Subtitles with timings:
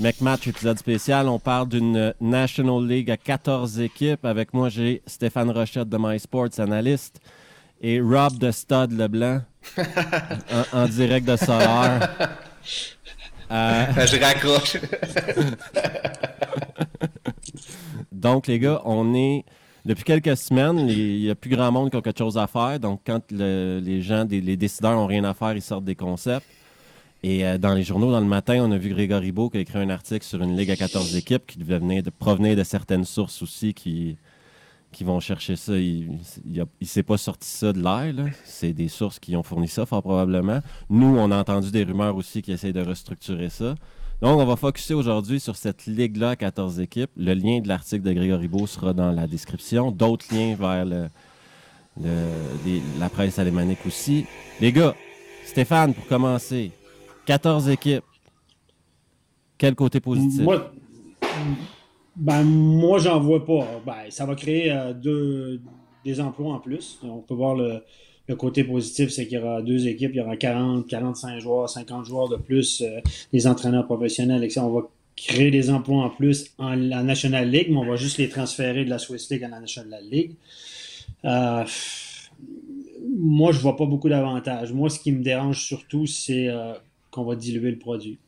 [0.00, 1.28] McMatch, épisode spécial.
[1.28, 4.24] On parle d'une National League à 14 équipes.
[4.24, 7.20] Avec moi, j'ai Stéphane Rochette de MySports, analyste,
[7.82, 9.42] et Rob de Stade Leblanc,
[10.72, 12.00] en, direct de Solar.
[13.50, 14.78] Euh, Je raccroche.
[18.12, 19.44] Donc, les gars, on est.
[19.84, 22.80] Depuis quelques semaines, il n'y a plus grand monde qui a quelque chose à faire.
[22.80, 26.46] Donc, quand les gens, les décideurs n'ont rien à faire, ils sortent des concepts.
[27.22, 29.60] Et euh, dans les journaux, dans le matin, on a vu Grégory Beau qui a
[29.60, 32.64] écrit un article sur une ligue à 14 équipes qui devait venir de, provenir de
[32.64, 34.16] certaines sources aussi qui,
[34.90, 35.76] qui vont chercher ça.
[35.76, 38.32] Il ne s'est pas sorti ça de l'air.
[38.44, 40.60] C'est des sources qui ont fourni ça, fort probablement.
[40.88, 43.74] Nous, on a entendu des rumeurs aussi qui essayent de restructurer ça.
[44.22, 47.10] Donc, on va focuser aujourd'hui sur cette ligue-là à 14 équipes.
[47.16, 49.90] Le lien de l'article de Grégory Beau sera dans la description.
[49.90, 51.08] D'autres liens vers le,
[52.98, 54.26] la presse alémanique aussi.
[54.60, 54.94] Les gars,
[55.46, 56.70] Stéphane, pour commencer,
[57.30, 58.02] 14 équipes.
[59.56, 60.42] Quel côté positif?
[60.42, 60.72] Moi,
[62.16, 63.68] ben, moi j'en vois pas.
[63.86, 65.60] Ben, ça va créer euh, deux,
[66.04, 66.98] des emplois en plus.
[67.04, 67.84] On peut voir le,
[68.36, 72.04] côté positif, c'est qu'il y aura deux équipes, il y aura 40, 45 joueurs, 50
[72.04, 73.00] joueurs de plus, euh,
[73.32, 74.42] des entraîneurs professionnels.
[74.42, 77.86] Et ça, on va créer des emplois en plus en la National League, mais on
[77.86, 80.32] va juste les transférer de la Swiss League à la National League.
[81.24, 81.64] Euh,
[83.16, 84.72] moi, je vois pas beaucoup d'avantages.
[84.72, 86.48] Moi, ce qui me dérange surtout, c'est
[87.10, 88.18] qu'on va diluer le produit.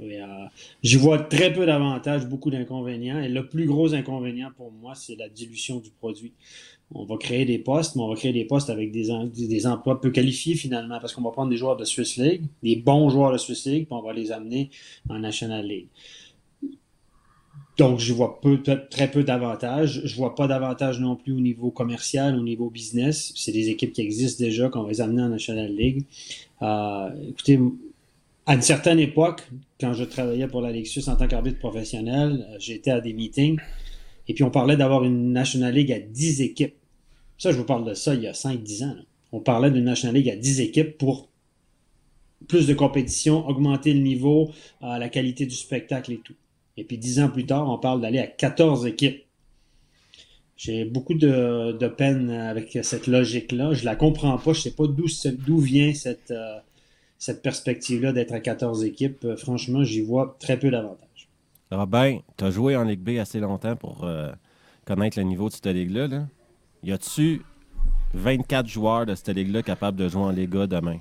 [0.00, 0.46] Euh,
[0.82, 3.20] j'y vois très peu d'avantages, beaucoup d'inconvénients.
[3.20, 6.32] Et le plus gros inconvénient pour moi, c'est la dilution du produit.
[6.94, 10.00] On va créer des postes, mais on va créer des postes avec des, des emplois
[10.00, 13.32] peu qualifiés finalement, parce qu'on va prendre des joueurs de Swiss League, des bons joueurs
[13.32, 14.70] de Swiss League, puis on va les amener
[15.08, 15.88] en National League.
[17.76, 20.00] Donc, je vois peu, très peu d'avantages.
[20.04, 23.32] Je vois pas d'avantages non plus au niveau commercial, au niveau business.
[23.36, 26.06] C'est des équipes qui existent déjà, qu'on va les amener en National League.
[26.62, 27.58] Euh, écoutez,
[28.46, 29.42] à une certaine époque,
[29.80, 33.58] quand je travaillais pour la Lexus en tant qu'arbitre professionnel, euh, j'étais à des meetings
[34.28, 36.76] et puis on parlait d'avoir une National League à 10 équipes.
[37.38, 38.96] Ça, je vous parle de ça il y a 5-10 ans.
[39.32, 41.28] On parlait d'une National League à 10 équipes pour
[42.48, 44.52] plus de compétition, augmenter le niveau,
[44.82, 46.34] euh, la qualité du spectacle et tout.
[46.76, 49.24] Et puis 10 ans plus tard, on parle d'aller à 14 équipes.
[50.56, 53.74] J'ai beaucoup de, peine avec cette logique-là.
[53.74, 54.52] Je la comprends pas.
[54.52, 56.58] Je sais pas d'où vient cette, euh,
[57.18, 61.28] cette perspective-là d'être à 14 équipes, euh, franchement, j'y vois très peu d'avantages.
[61.70, 64.30] Robin, tu as joué en Ligue B assez longtemps pour euh,
[64.84, 66.06] connaître le niveau de cette ligue-là.
[66.06, 66.26] Là.
[66.82, 67.42] Y a-tu
[68.14, 70.98] 24 joueurs de cette ligue-là capables de jouer en Liga demain?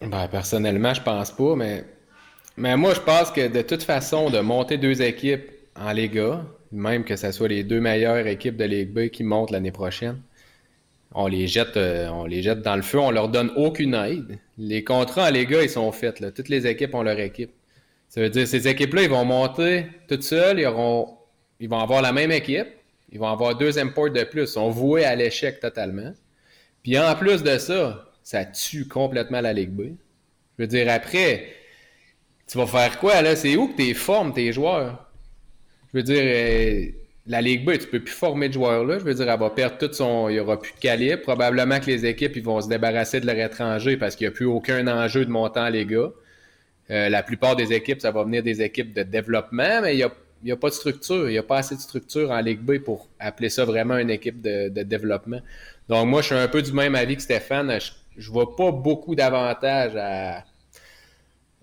[0.00, 1.84] Ben, personnellement, je pense pas, mais...
[2.56, 7.04] mais moi, je pense que de toute façon, de monter deux équipes en Liga, même
[7.04, 10.20] que ce soit les deux meilleures équipes de Ligue B qui montent l'année prochaine,
[11.14, 14.38] on les jette, euh, on les jette dans le feu, on leur donne aucune aide.
[14.58, 16.22] Les contrats les gars, ils sont faits.
[16.34, 17.50] Toutes les équipes ont leur équipe.
[18.08, 20.66] Ça veut dire ces équipes-là, ils vont monter toutes seules, ils,
[21.68, 22.68] vont avoir la même équipe,
[23.10, 24.42] ils vont avoir deux imports de plus.
[24.42, 26.12] Ils sont voués à l'échec totalement.
[26.82, 29.82] Puis en plus de ça, ça tue complètement la Ligue B.
[30.58, 31.54] Je veux dire, après,
[32.46, 33.34] tu vas faire quoi là?
[33.34, 35.10] C'est où que tu formes tes joueurs?
[35.92, 38.98] Je veux dire, euh, la Ligue B, tu peux plus former de joueurs là.
[38.98, 40.28] Je veux dire, elle va perdre tout son.
[40.28, 41.22] Il n'y aura plus de calibre.
[41.22, 44.34] Probablement que les équipes ils vont se débarrasser de leur étranger parce qu'il n'y a
[44.34, 46.10] plus aucun enjeu de montant les gars.
[46.90, 50.50] Euh, la plupart des équipes, ça va venir des équipes de développement, mais il n'y
[50.50, 51.28] a, a, pas de structure.
[51.28, 54.10] Il n'y a pas assez de structure en Ligue B pour appeler ça vraiment une
[54.10, 55.40] équipe de, développement.
[55.88, 57.78] Donc, moi, je suis un peu du même avis que Stéphane.
[58.16, 60.44] Je ne vois pas beaucoup d'avantages à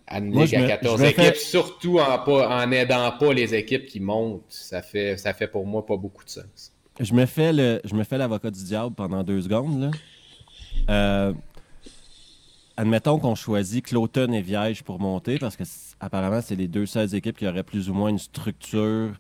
[0.10, 4.00] à une ligue à 14 équipes, surtout en, pas, en aidant pas les équipes qui
[4.00, 4.44] montent.
[4.50, 6.74] Ça fait, ça fait pour moi pas beaucoup de sens.
[7.00, 9.80] Je me fais le, je me fais l'avocat du diable pendant deux secondes.
[9.80, 9.92] Là.
[10.90, 11.34] Euh,
[12.76, 15.64] admettons qu'on choisit Cloton et Viège pour monter, parce que
[16.00, 19.12] apparemment, c'est les deux seules équipes qui auraient plus ou moins une structure,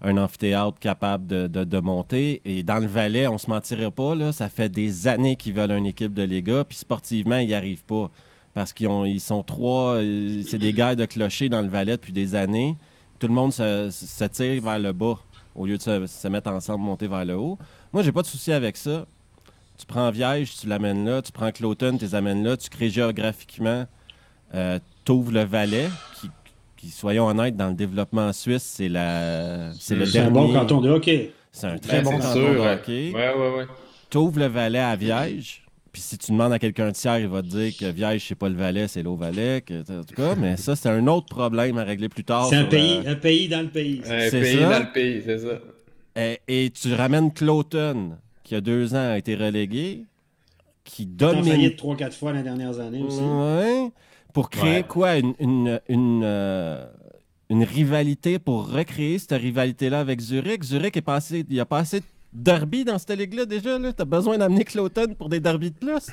[0.00, 2.40] un amphithéâtre capable de, de, monter.
[2.44, 5.72] Et dans le Valais, on se mentirait pas, là, ça fait des années qu'ils veulent
[5.72, 8.10] une équipe de Liga, puis sportivement, ils n'y arrivent pas
[8.56, 12.14] parce qu'ils ils sont trois, euh, c'est des gars de clocher dans le Valais depuis
[12.14, 12.74] des années.
[13.18, 15.18] Tout le monde se, tire vers le bas
[15.54, 17.58] au lieu de se, mettre ensemble, monter vers le haut.
[17.92, 19.04] Moi, j'ai pas de souci avec ça.
[19.76, 21.20] Tu prends Viège, tu l'amènes là.
[21.20, 22.56] Tu prends Cloton, tu les amènes là.
[22.56, 23.84] Tu crées géographiquement,
[24.54, 25.90] euh, tu ouvres le Valais,
[26.78, 30.28] qui, soyons honnêtes, dans le développement suisse, c'est la, c'est le dernier.
[30.28, 31.30] un bon canton de hockey.
[31.52, 33.12] C'est un très ben, bon canton de hockey.
[33.14, 33.66] Ouais, ouais, ouais.
[34.08, 35.65] Tu ouvres le Valais à Viège
[35.96, 38.34] puis si tu demandes à quelqu'un de tiers, il va te dire que Viège, c'est
[38.34, 39.64] pas le Valais, c'est l'Eau-Valais.
[39.88, 42.48] En tout cas, mais ça, c'est un autre problème à régler plus tard.
[42.50, 44.02] C'est un, pays, un pays dans le pays.
[44.04, 46.38] Un pays dans le pays, c'est ça.
[46.46, 50.04] Et, tu ramènes Cloton, qui a deux ans a été relégué,
[50.84, 51.46] qui donne.
[51.46, 53.22] Il trois, quatre fois les dernières années aussi.
[53.22, 53.90] Ouais.
[54.34, 55.16] Pour créer quoi?
[55.16, 56.84] Une, une, une, euh,
[57.48, 60.62] une rivalité pour recréer cette rivalité-là avec Zurich.
[60.62, 63.78] Zurich est passé, il a pas assez de derby dans cette ligue-là déjà.
[63.78, 66.10] Tu as besoin d'amener Cloton pour des derbys de plus?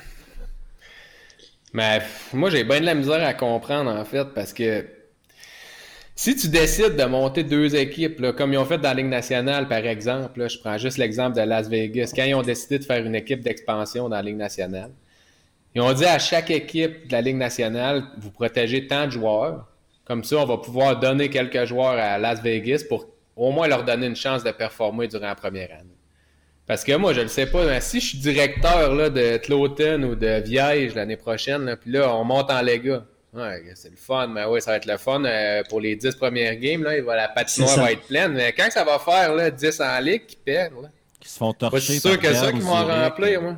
[1.72, 2.02] Mais
[2.32, 4.86] moi, j'ai bien de la misère à comprendre, en fait, parce que
[6.14, 9.06] si tu décides de monter deux équipes, là, comme ils ont fait dans la Ligue
[9.06, 12.84] nationale, par exemple, je prends juste l'exemple de Las Vegas, quand ils ont décidé de
[12.84, 14.92] faire une équipe d'expansion dans la Ligue nationale,
[15.74, 19.66] ils ont dit à chaque équipe de la Ligue nationale, vous protégez tant de joueurs,
[20.04, 23.84] comme ça, on va pouvoir donner quelques joueurs à Las Vegas pour au moins leur
[23.84, 25.96] donner une chance de performer durant la première année.
[26.66, 30.02] Parce que moi, je ne sais pas, mais si je suis directeur là, de Cloton
[30.02, 33.04] ou de Viège l'année prochaine, puis là, on monte en Lega.
[33.34, 36.14] Ouais, c'est le fun, mais oui, ça va être le fun euh, pour les 10
[36.14, 36.82] premières games.
[36.84, 38.32] Là, la patinoire va être pleine.
[38.32, 40.88] Mais quand ça va faire là, 10 en ligue qui perdent, là,
[41.20, 41.78] qui se font torcher.
[41.78, 43.56] Je suis sûr que ça qui vont en remplir, moi.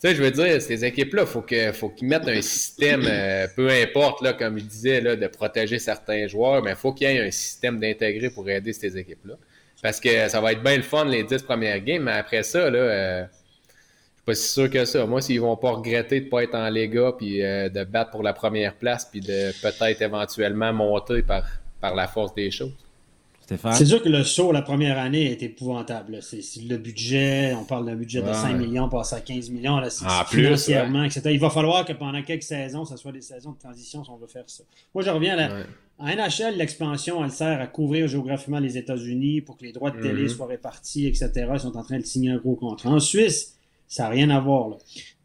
[0.00, 3.48] Tu sais, je veux dire, ces équipes-là, faut que, faut qu'ils mettent un système, euh,
[3.56, 7.10] peu importe, là, comme je disais, là, de protéger certains joueurs, mais il faut qu'il
[7.10, 9.34] y ait un système d'intégrer pour aider ces équipes-là.
[9.82, 12.68] Parce que ça va être bien le fun les 10 premières games, mais après ça,
[12.70, 15.06] là, euh, je suis pas si sûr que ça.
[15.06, 18.22] Moi, s'ils vont pas regretter de pas être en Lega, puis euh, de battre pour
[18.22, 21.44] la première place, puis de peut-être éventuellement monter par,
[21.80, 22.72] par la force des choses.
[23.72, 26.18] C'est sûr que le saut la première année est épouvantable.
[26.20, 29.88] C'est le budget, on parle d'un budget de 5 millions, passe à 15 millions là,
[30.04, 31.22] ah, financièrement, etc.
[31.32, 34.16] Il va falloir que pendant quelques saisons, ce soit des saisons de transition si on
[34.16, 34.64] veut faire ça.
[34.94, 35.48] Moi, je reviens à la,
[36.06, 40.22] NHL, l'expansion, elle sert à couvrir géographiquement les États-Unis pour que les droits de télé
[40.22, 40.28] mhm.
[40.28, 41.30] soient répartis, etc.
[41.52, 42.90] Ils sont en train de signer un gros contrat.
[42.90, 43.58] En Suisse,
[43.88, 44.68] ça n'a rien à voir.
[44.68, 44.76] Là.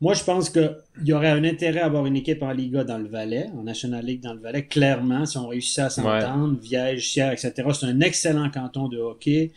[0.02, 2.98] Moi, je pense qu'il y aurait un intérêt à avoir une équipe en Liga dans
[2.98, 7.12] le Valais, en National League dans le Valais, clairement, si on réussit à s'entendre, Viège,
[7.12, 7.54] Sierre, etc.
[7.74, 9.52] C'est un excellent canton de hockey.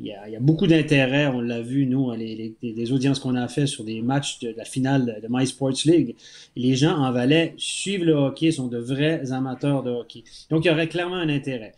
[0.00, 3.68] Il y a, beaucoup d'intérêt, on l'a vu, nous, les, les, audiences qu'on a fait
[3.68, 6.16] sur des matchs de, la finale de My Sports League.
[6.56, 10.24] Les gens en Valais suivent le hockey, sont de vrais amateurs de hockey.
[10.50, 11.74] Donc, il y aurait clairement un intérêt.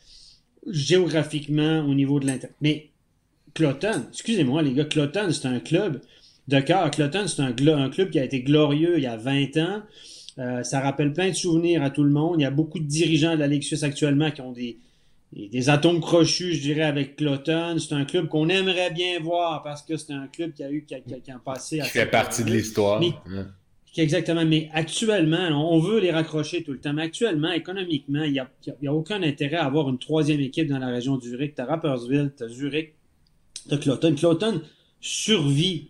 [0.66, 2.54] Géographiquement, au niveau de l'intérêt.
[2.62, 2.88] Mais
[3.52, 6.00] Cloton, excusez-moi les gars, Cloton, c'est un club
[6.48, 6.90] de cœur.
[6.90, 9.82] Cloton, c'est un, un, club qui a été glorieux il y a 20 ans.
[10.38, 12.36] Euh, ça rappelle plein de souvenirs à tout le monde.
[12.38, 14.78] Il y a beaucoup de dirigeants de la Ligue suisse actuellement qui ont des,
[15.36, 17.76] des atomes crochus, je dirais, avec Cloton.
[17.78, 20.84] C'est un club qu'on aimerait bien voir parce que c'est un club qui a eu
[20.84, 21.80] qui a, qui a passé.
[21.80, 23.02] Qui fait partie de l'histoire.
[23.96, 24.44] Exactement.
[24.44, 26.92] Mais actuellement, on veut les raccrocher tout le temps.
[26.92, 28.48] Mais actuellement, économiquement, il n'y a,
[28.86, 31.54] a, aucun intérêt à avoir une troisième équipe dans la région de Zurich.
[31.54, 32.94] Tu as Rapperswil, tu as Zurich,
[33.68, 34.14] tu as Cloton.
[34.14, 34.60] Cloton
[35.00, 35.88] survit.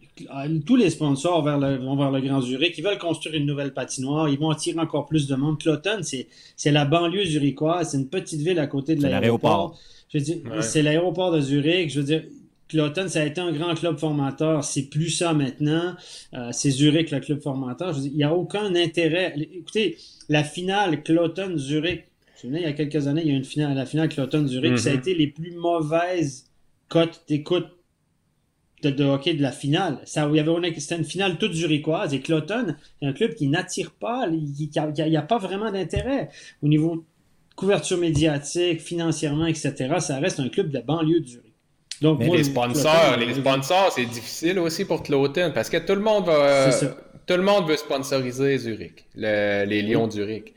[0.64, 2.76] Tous les sponsors vers le, vont vers le Grand Zurich.
[2.78, 4.28] Ils veulent construire une nouvelle patinoire.
[4.28, 5.58] Ils vont attirer encore plus de monde.
[5.58, 7.90] Cloton, c'est la banlieue zurichoise.
[7.90, 9.78] C'est une petite ville à côté de l'aéroport.
[10.60, 11.90] C'est l'aéroport de Zurich.
[11.90, 12.22] Je veux dire,
[12.68, 14.64] Cloton, ça a été un grand club formateur.
[14.64, 15.94] C'est plus ça maintenant.
[16.34, 17.92] Euh, c'est Zurich, le club formateur.
[17.92, 19.34] Je veux dire, il n'y a aucun intérêt.
[19.36, 19.98] Écoutez,
[20.28, 22.04] la finale Cloton-Zurich,
[22.42, 24.90] je il y a quelques années, il y a une finale, la finale Cloton-Zurich, ça
[24.90, 26.50] a été les plus mauvaises
[26.88, 27.66] cotes d'écoute
[28.82, 29.98] de, hockey de la finale.
[30.04, 33.48] Ça, il y avait c'était une finale toute zurichoise et Cloton, c'est un club qui
[33.48, 34.70] n'attire pas, il
[35.08, 36.28] n'y a, pas vraiment d'intérêt
[36.62, 37.04] au niveau
[37.54, 39.72] couverture médiatique, financièrement, etc.
[39.98, 41.52] Ça reste un club de banlieue de Zurich.
[42.02, 46.26] Donc, les sponsors, les sponsors, c'est difficile aussi pour Cloton parce que tout le monde
[46.26, 50.52] va, tout le monde veut sponsoriser Zurich, les Lions Zurich.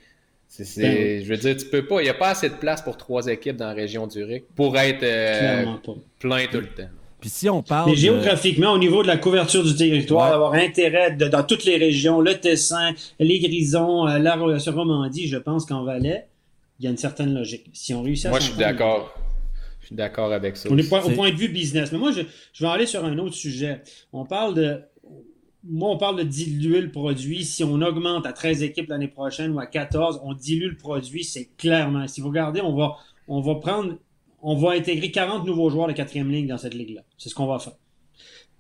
[0.58, 2.98] Ben je veux dire, tu peux pas, il n'y a pas assez de place pour
[2.98, 5.64] trois équipes dans la région Zurich pour être euh,
[6.18, 6.90] plein tout le temps.
[7.20, 7.90] Puis si on parle.
[7.90, 12.22] Mais géographiquement, au niveau de la couverture du territoire, d'avoir intérêt dans toutes les régions,
[12.22, 16.28] le Tessin, les Grisons, euh, la Romandie, je pense qu'en Valais,
[16.80, 17.70] il y a une certaine logique.
[17.74, 19.14] Si on réussit à Moi, je suis d'accord.
[19.82, 20.70] Je suis d'accord avec ça.
[20.72, 21.92] On est au point de vue business.
[21.92, 22.22] Mais moi, je,
[22.54, 23.82] je vais aller sur un autre sujet.
[24.14, 24.82] On parle de.
[25.64, 27.44] Moi, on parle de diluer le produit.
[27.44, 31.26] Si on augmente à 13 équipes l'année prochaine ou à 14, on dilue le produit,
[31.26, 32.08] c'est clairement.
[32.08, 32.96] Si vous regardez, on va,
[33.28, 33.98] on va prendre
[34.42, 37.02] on va intégrer 40 nouveaux joueurs de quatrième ligne dans cette ligue-là.
[37.18, 37.74] C'est ce qu'on va faire.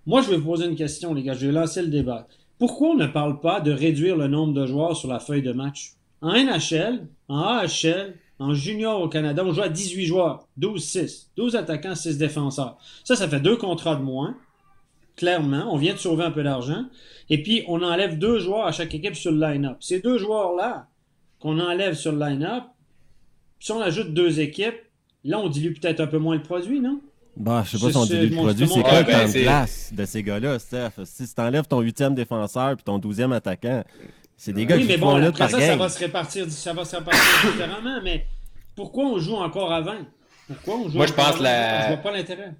[0.05, 1.33] Moi, je vais vous poser une question, les gars.
[1.33, 2.27] Je vais lancer le débat.
[2.57, 5.51] Pourquoi on ne parle pas de réduire le nombre de joueurs sur la feuille de
[5.51, 5.93] match?
[6.21, 11.55] En NHL, en AHL, en junior au Canada, on joue à 18 joueurs, 12-6, 12
[11.55, 12.77] attaquants, 6 défenseurs.
[13.03, 14.36] Ça, ça fait deux contrats de moins.
[15.15, 16.86] Clairement, on vient de sauver un peu d'argent.
[17.29, 19.77] Et puis, on enlève deux joueurs à chaque équipe sur le line-up.
[19.79, 20.88] Ces deux joueurs-là
[21.39, 22.63] qu'on enlève sur le line-up,
[23.59, 24.79] si on ajoute deux équipes,
[25.23, 27.01] Là, on dilue peut-être un peu moins le produit, non?
[27.35, 28.67] Bah, je sais pas si on dilue le produit.
[28.67, 30.91] C'est quoi le temps de place de ces gars-là, Steph?
[31.05, 33.83] Si tu enlèves ton huitième défenseur puis ton douzième attaquant,
[34.35, 36.73] c'est des gars oui, qui mais bon, là après ça, ça va se répartir, ça
[36.73, 38.25] va se répartir différemment, mais
[38.75, 39.97] pourquoi on joue encore 20?
[40.47, 41.83] Pourquoi on joue Moi, je pense la...
[41.83, 42.53] Je vois pas l'intérêt.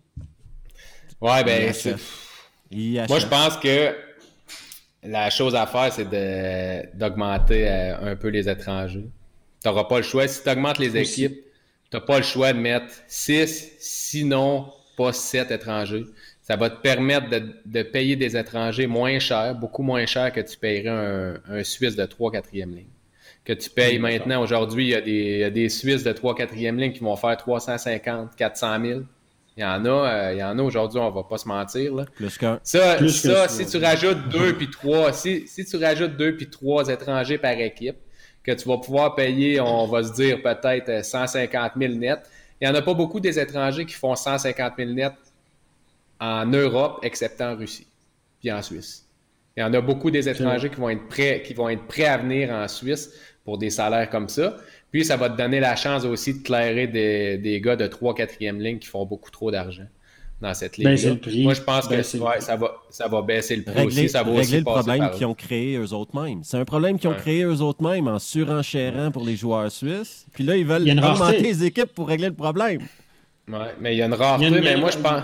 [1.22, 1.96] Ouais, ben, c'est...
[2.72, 3.96] Moi, je pense que
[5.04, 6.10] la chose à faire, c'est
[6.94, 9.10] d'augmenter euh, un peu les étrangers.
[9.62, 10.28] Tu n'auras pas le choix.
[10.28, 11.38] Si tu augmentes les équipes,
[11.94, 16.06] n'as pas le choix de mettre 6, sinon pas 7 étrangers.
[16.42, 20.58] Ça va te permettre de, payer des étrangers moins cher, beaucoup moins cher que tu
[20.58, 22.88] payerais un, Suisse de 3-4e ligne.
[23.46, 27.16] Que tu payes maintenant, aujourd'hui, il, y, a des Suisses de 3-4e ligne qui vont
[27.16, 29.02] faire 350, 400 000.
[29.58, 31.94] Il y en a, euh, il y en a aujourd'hui, on va pas se mentir.
[31.94, 32.06] Là.
[32.16, 32.60] Plus qu'un.
[32.64, 36.88] Ça, ça si tu rajoutes deux puis trois, si, si tu rajoutes deux puis trois
[36.88, 37.98] étrangers par équipe,
[38.44, 42.20] que tu vas pouvoir payer, on va se dire peut-être 150 000 net.
[42.62, 45.14] Il n'y en a pas beaucoup des étrangers qui font 150 000 net
[46.20, 47.88] en Europe, excepté en Russie,
[48.40, 49.06] puis en Suisse.
[49.56, 51.08] Il y en a beaucoup des étrangers qui vont être
[51.88, 54.58] prêts, à venir en Suisse pour des salaires comme ça.
[54.92, 58.58] Puis ça va te donner la chance aussi de clairer des, des gars de 3-4e
[58.58, 59.86] ligne qui font beaucoup trop d'argent
[60.42, 60.98] dans cette ligne.
[61.44, 64.10] Moi, je pense que ça, va, ça va baisser le prix régler, aussi.
[64.10, 66.42] Ça va régler le problème qu'ils ont créé eux autres mêmes.
[66.44, 70.26] C'est un problème qu'ils ont créé eux autres mêmes en surenchérant pour les joueurs suisses.
[70.34, 72.82] Puis là, ils veulent augmenter les équipes pour régler le problème.
[73.48, 74.50] Oui, mais il y a une rareté.
[74.50, 75.24] mais moi, je pense.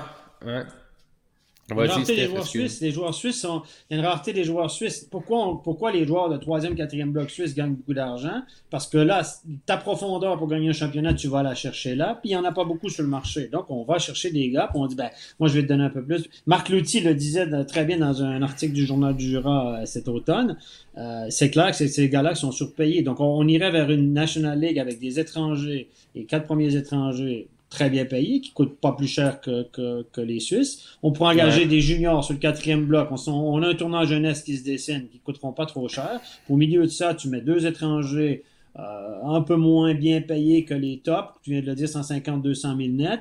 [1.70, 2.82] Y a une rareté des joueurs suisses.
[2.82, 3.64] Les joueurs suisses sont...
[3.90, 5.08] Il y a une rareté des joueurs suisses.
[5.10, 8.42] Pourquoi, Pourquoi les joueurs de 3e, 4e bloc suisse gagnent beaucoup d'argent?
[8.70, 9.24] Parce que là,
[9.66, 12.44] ta profondeur pour gagner un championnat, tu vas la chercher là, puis il n'y en
[12.44, 13.50] a pas beaucoup sur le marché.
[13.52, 15.86] Donc, on va chercher des gars, puis on dit, ben, moi, je vais te donner
[15.86, 16.30] un peu plus.
[16.46, 20.08] Marc Louty le disait très bien dans un article du Journal du Jura euh, cet
[20.08, 20.58] automne.
[20.98, 23.02] Euh, c'est clair que ces gars-là sont surpayés.
[23.02, 27.48] Donc, on, on irait vers une National League avec des étrangers, les quatre premiers étrangers
[27.76, 30.98] très bien payés, qui coûtent pas plus cher que, que, les Suisses.
[31.04, 33.10] On pourrait engager des juniors sur le quatrième bloc.
[33.28, 36.22] On, a un tournant jeunesse qui se dessine, qui coûteront pas trop cher.
[36.50, 38.44] Au milieu de ça, tu mets deux étrangers
[38.80, 38.82] euh,
[39.26, 41.34] un peu moins bien payés que les tops.
[41.44, 43.20] Tu viens de le dire, 150, 200 000 net.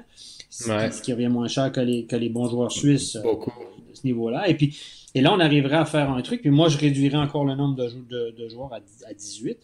[0.48, 4.06] Ce qui revient moins cher que les, que les bons joueurs suisses euh, de ce
[4.06, 4.48] niveau-là.
[4.48, 4.78] Et puis,
[5.16, 6.42] et là, on arriverait à faire un truc.
[6.42, 8.76] Puis moi, je réduirais encore le nombre de, de, de joueurs à,
[9.08, 9.58] à 18.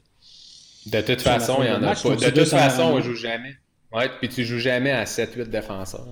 [0.87, 2.17] De toute façon, il y en a pas.
[2.17, 3.55] De toute façon, on joue jamais.
[3.93, 6.07] Ouais, puis tu joues jamais à 7-8 défenseurs.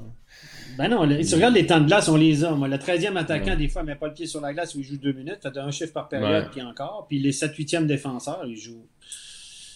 [0.76, 2.52] Ben non, si tu regardes les temps de glace, on les a.
[2.52, 4.78] Moi, le 13e attaquant, des fois, ne met pas le pied sur la glace où
[4.78, 5.38] il joue deux minutes.
[5.42, 7.06] Fait un chiffre par période, puis encore.
[7.08, 8.86] Puis les 7-8e défenseurs, ils jouent.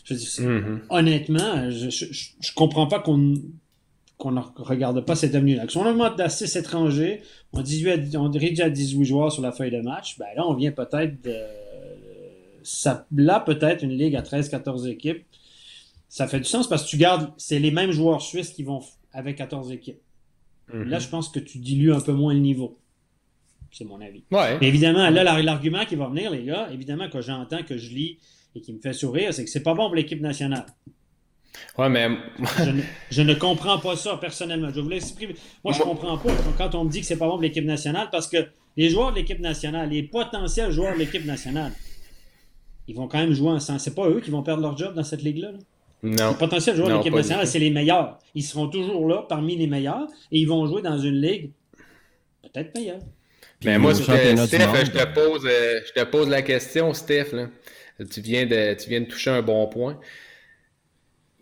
[0.05, 0.81] Je veux dire, mm-hmm.
[0.91, 3.35] honnêtement, je, je, comprends pas qu'on
[4.19, 5.65] qu'on ne regarde pas cette avenue-là.
[5.69, 9.51] Si on augmente à 6 étrangers, on, 18 on réduit à 18 joueurs sur la
[9.51, 11.35] feuille de match, ben là, on vient peut-être de.
[12.63, 15.25] Ça, là, peut-être une ligue à 13-14 équipes
[16.12, 18.83] ça fait du sens parce que tu gardes, c'est les mêmes joueurs suisses qui vont
[19.14, 20.02] avec 14 équipes.
[20.71, 20.85] Mhm.
[20.85, 22.78] Là, je pense que tu dilues un peu moins le niveau.
[23.71, 24.23] C'est mon avis.
[24.31, 28.19] Mais évidemment, là, l'argument qui va venir, les gars, évidemment, que j'entends, que je lis
[28.54, 30.66] et qui me fait sourire, c'est que c'est pas bon pour l'équipe nationale.
[31.78, 32.09] Ouais, mais.
[33.11, 34.69] je, ne, comprends pas ça personnellement.
[34.69, 35.35] Je vous l'exprimer.
[35.64, 37.64] Moi, je ne comprends pas quand on me dit que c'est pas bon pour l'équipe
[37.64, 38.37] nationale parce que
[38.76, 41.73] les joueurs de l'équipe nationale, les potentiels joueurs de l'équipe nationale,
[42.87, 43.81] ils vont quand même jouer ensemble.
[43.81, 45.52] C'est pas eux qui vont perdre leur job dans cette ligue-là.
[45.52, 45.59] là
[46.03, 46.31] non.
[46.31, 48.19] Les potentiels joueurs de l'équipe nationale, c'est les meilleurs.
[48.35, 51.53] Ils seront toujours là parmi les meilleurs et ils vont jouer dans une ligue
[52.43, 53.01] peut-être meilleure.
[53.65, 57.33] Mais moi, Steph, je te, pose, euh, je te pose la question, Steph.
[58.11, 60.01] Tu, viens de, tu viens de toucher un bon point.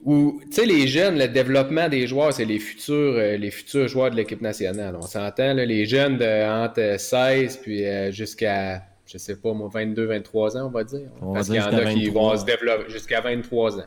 [0.07, 4.11] tu sais, les jeunes, le développement des joueurs, c'est les futurs, euh, les futurs joueurs
[4.11, 4.97] de l'équipe nationale.
[4.97, 10.05] On s'entend, les jeunes de entre 16 puis euh, jusqu'à, je sais pas, moi, 22,
[10.05, 11.09] 23 ans, on va dire.
[11.33, 13.85] Parce qu'il y en a qui vont se développer jusqu'à 23 ans.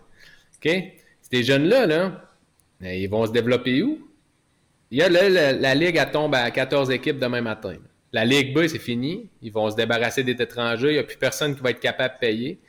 [0.63, 0.72] OK?
[1.22, 2.29] Ces jeunes-là, là,
[2.79, 4.00] ben, ils vont se développer où?
[4.91, 7.75] Il y a la, Ligue, elle tombe à 14 équipes demain matin.
[8.12, 9.27] La Ligue B, c'est fini.
[9.41, 10.89] Ils vont se débarrasser des étrangers.
[10.89, 12.60] Il n'y a plus personne qui va être capable de payer.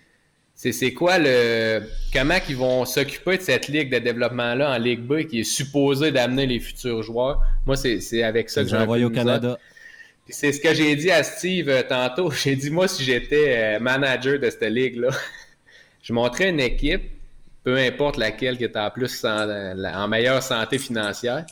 [0.55, 1.83] C'est quoi le.
[2.13, 6.13] Comment ils vont s'occuper de cette ligue de développement-là en Ligue B qui est supposée
[6.13, 7.43] d'amener les futurs joueurs?
[7.67, 9.59] Moi, c'est avec ça que j'ai envoyé au Canada.
[10.29, 12.31] C'est ce que j'ai dit à Steve euh, tantôt.
[12.43, 15.11] J'ai dit, moi, si j'étais euh, manager de cette ligue-là,
[16.03, 17.03] je montrais une équipe
[17.65, 21.45] peu importe laquelle qui est en plus en, meilleure santé financière.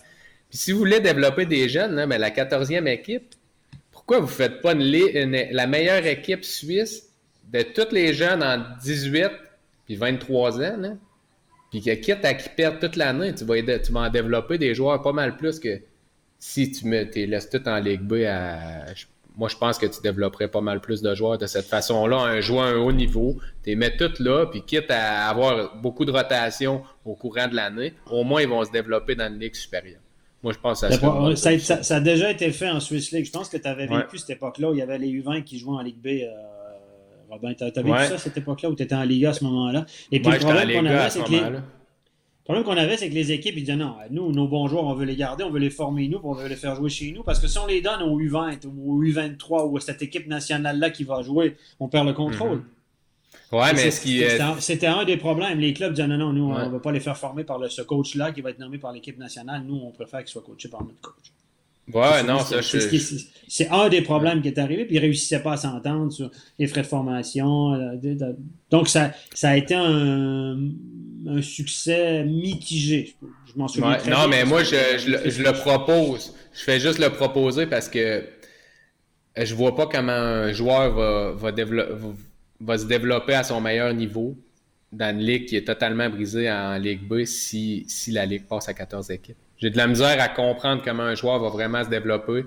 [0.49, 3.35] Puis si vous voulez développer des jeunes, là, ben, la 14e équipe,
[3.90, 7.09] pourquoi vous ne faites pas la meilleure équipe suisse
[7.50, 9.31] de tous les jeunes en 18
[9.87, 10.90] puis 23 ans, là,
[11.71, 14.75] puis que quitte à qui perdent toute l'année, tu vas, tu vas en développer des
[14.75, 15.81] joueurs pas mal plus que
[16.38, 18.85] si tu me laisses tout en Ligue B à,
[19.37, 22.19] moi, je pense que tu développerais pas mal plus de joueurs de cette façon-là.
[22.19, 25.77] Un joueur à un haut niveau, tu les mets tous là, puis quitte à avoir
[25.77, 29.39] beaucoup de rotation au courant de l'année, au moins ils vont se développer dans une
[29.39, 30.01] ligue supérieure.
[30.43, 30.89] Moi, je pense que
[31.37, 33.25] ça, ça, ça, a déjà été fait en Swiss League.
[33.25, 35.59] Je pense que tu avais vécu cette époque-là où il y avait les U20 qui
[35.59, 36.07] jouaient en Ligue B.
[36.07, 36.31] Euh,
[37.31, 39.87] Robin, tu as, vécu ça cette époque-là où tu étais en Liga à ce moment-là?
[40.11, 41.43] Et puis le problème qu'on avait, c'est que les,
[42.43, 44.85] le problème qu'on avait, c'est que les équipes, ils disaient non, nous, nos bons joueurs,
[44.85, 47.13] on veut les garder, on veut les former nous, on veut les faire jouer chez
[47.13, 47.23] nous.
[47.23, 50.27] Parce que si on les donne au U20 ou au U23 ou à cette équipe
[50.27, 52.63] nationale-là qui va jouer, on perd le contrôle.
[53.53, 55.61] Ouais, mais C'était un, des problèmes.
[55.61, 57.83] Les clubs disaient non, non, nous, on ne va pas les faire former par ce
[57.83, 59.63] coach-là qui va être nommé par l'équipe nationale.
[59.65, 61.33] Nous, on préfère qu'il soit coaché par notre coach.
[61.93, 62.61] Ouais, non, ça,
[63.49, 66.31] C'est un des problèmes qui est arrivé, puis ils ne réussissaient pas à s'entendre sur
[66.59, 67.75] les frais de formation.
[67.75, 68.33] Euh,
[68.71, 70.57] donc, ça, ça a été un,
[71.27, 73.15] un succès mitigé.
[73.47, 76.35] Je, m'en souviens ouais, Non, mais moi, je, je, le propose.
[76.55, 78.25] Je fais juste le proposer parce que
[79.37, 81.53] je vois pas comment un joueur va, va,
[82.61, 84.37] va se développer à son meilleur niveau
[84.93, 88.69] dans une ligue qui est totalement brisée en Ligue B si, si la ligue passe
[88.69, 89.37] à 14 équipes.
[89.62, 92.45] J'ai de la misère à comprendre comment un joueur va vraiment se développer,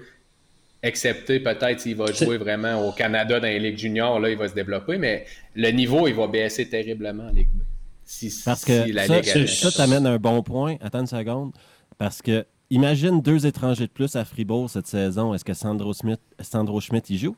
[0.84, 4.50] excepté peut-être s'il va jouer vraiment au Canada dans les ligues juniors, là, il va
[4.50, 7.62] se développer, mais le niveau, il va baisser terriblement en Ligue B.
[8.04, 10.76] Si, parce que la ça, ça t'amène un bon point.
[10.82, 11.54] Attends une seconde.
[11.98, 15.34] Parce que imagine deux étrangers de plus à Fribourg cette saison.
[15.34, 17.38] Est-ce que Sandro, Smith, Sandro Schmidt y joue?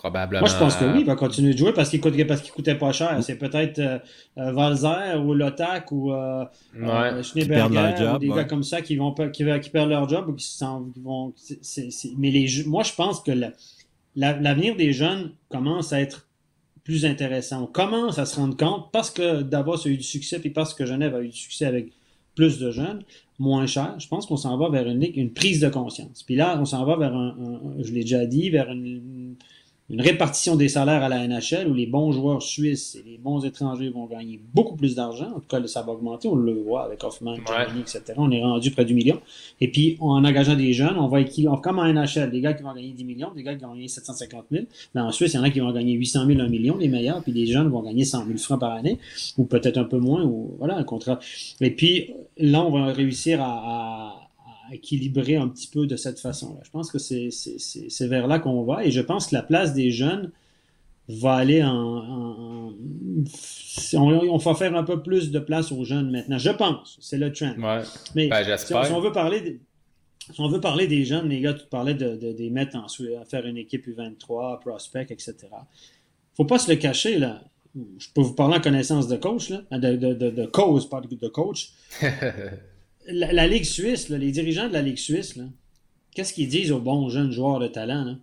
[0.00, 0.40] Probablement.
[0.40, 2.52] Moi, je pense que oui, il va continuer de jouer parce qu'il coûtait, parce qu'il
[2.52, 3.22] coûtait pas cher.
[3.22, 3.98] C'est peut-être euh,
[4.38, 9.12] euh, Valzer ou Lotak ou euh, euh Schneeberger ou des gars comme ça qui, vont,
[9.12, 10.58] qui, qui perdent leur job ou qui,
[11.02, 11.34] vont.
[12.16, 13.30] Mais les, moi, je pense que
[14.16, 16.26] l'avenir des jeunes commence à être
[16.82, 17.64] plus intéressant.
[17.64, 20.72] On commence à se rendre compte parce que Davos a eu du succès puis parce
[20.72, 21.92] que Genève a eu du succès avec
[22.34, 23.02] plus de jeunes,
[23.38, 23.96] moins cher.
[23.98, 26.22] Je pense qu'on s'en va vers une, une prise de conscience.
[26.22, 27.36] Puis là, on s'en va vers un
[27.82, 29.36] je l'ai déjà dit, vers une
[29.90, 33.44] une répartition des salaires à la NHL où les bons joueurs suisses et les bons
[33.44, 35.28] étrangers vont gagner beaucoup plus d'argent.
[35.36, 36.28] En tout cas, ça va augmenter.
[36.28, 37.80] On le voit avec Hoffman, ouais.
[37.80, 38.14] etc.
[38.16, 39.20] On est rendu près du million.
[39.60, 42.62] Et puis, en engageant des jeunes, on va équilibrer, comme en NHL, des gars qui
[42.62, 44.64] vont gagner 10 millions, des gars qui vont gagner 750 000.
[44.94, 46.88] Là, en Suisse, il y en a qui vont gagner 800 000, 1 million, les
[46.88, 48.98] meilleurs, puis les jeunes vont gagner 100 000 francs par année,
[49.38, 51.18] ou peut-être un peu moins, ou voilà, un contrat.
[51.60, 54.19] Et puis, là, on va réussir à
[54.72, 56.60] équilibrer un petit peu de cette façon-là.
[56.64, 59.90] Je pense que c'est vers là qu'on va et je pense que la place des
[59.90, 60.30] jeunes
[61.08, 62.72] va aller en.
[63.94, 66.38] on, va faire un peu plus de place aux jeunes maintenant.
[66.38, 67.54] Je pense, c'est le trend.
[68.14, 69.40] Mais ben, si, on veut parler.
[69.40, 69.58] De,
[70.32, 73.24] si on veut parler des jeunes, les gars, tu parlais de, de, mettre en à
[73.24, 75.34] faire une équipe U23, prospect, etc.
[76.36, 77.42] Faut pas se le cacher, là.
[77.98, 81.28] Je peux vous parler en connaissance de coach, là, de, de, de cause, pas de
[81.28, 81.72] coach.
[83.06, 85.38] la, Ligue suisse, les dirigeants de la Ligue suisse,
[86.14, 88.16] qu'est-ce qu'ils disent aux bons jeunes joueurs de talent?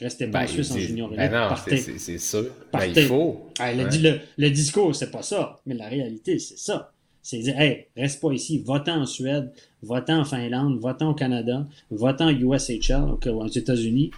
[0.00, 2.50] Restez pas ben, en Suisse en junior ben non, c'est sûr.
[2.72, 3.48] Ben, il faut.
[3.60, 5.60] le, le, discours, c'est pas ça.
[5.66, 6.93] Mais la réalité, c'est ça.
[7.26, 9.50] C'est dire, hey, reste pas ici, va-t'en en Suède,
[9.82, 14.10] va-t'en en Finlande, va-t'en au Canada, va-t'en USHL, aux États-Unis.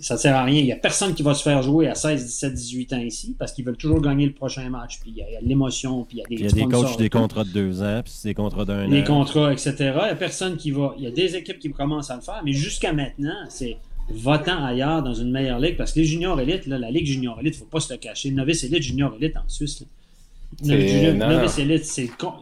[0.00, 0.60] Ça sert à rien.
[0.60, 3.34] Il y a personne qui va se faire jouer à 16, 17, 18 ans ici
[3.36, 5.00] parce qu'ils veulent toujours gagner le prochain match.
[5.00, 6.34] Puis il y a, l'émotion, puis il y a des.
[6.36, 8.88] Il y a des coachs, des contrats de deux ans, puis des contrats d'un an.
[8.88, 9.74] Des contrats, etc.
[9.78, 10.94] Il n'y a personne qui va.
[10.96, 13.78] Il y a des équipes qui commencent à le faire, mais jusqu'à maintenant, c'est
[14.10, 17.56] va-t'en ailleurs dans une meilleure ligue parce que les juniors élites, la ligue junior élite,
[17.56, 18.30] il ne faut pas se le cacher.
[18.30, 19.84] Novice élite, junior élite en Suisse.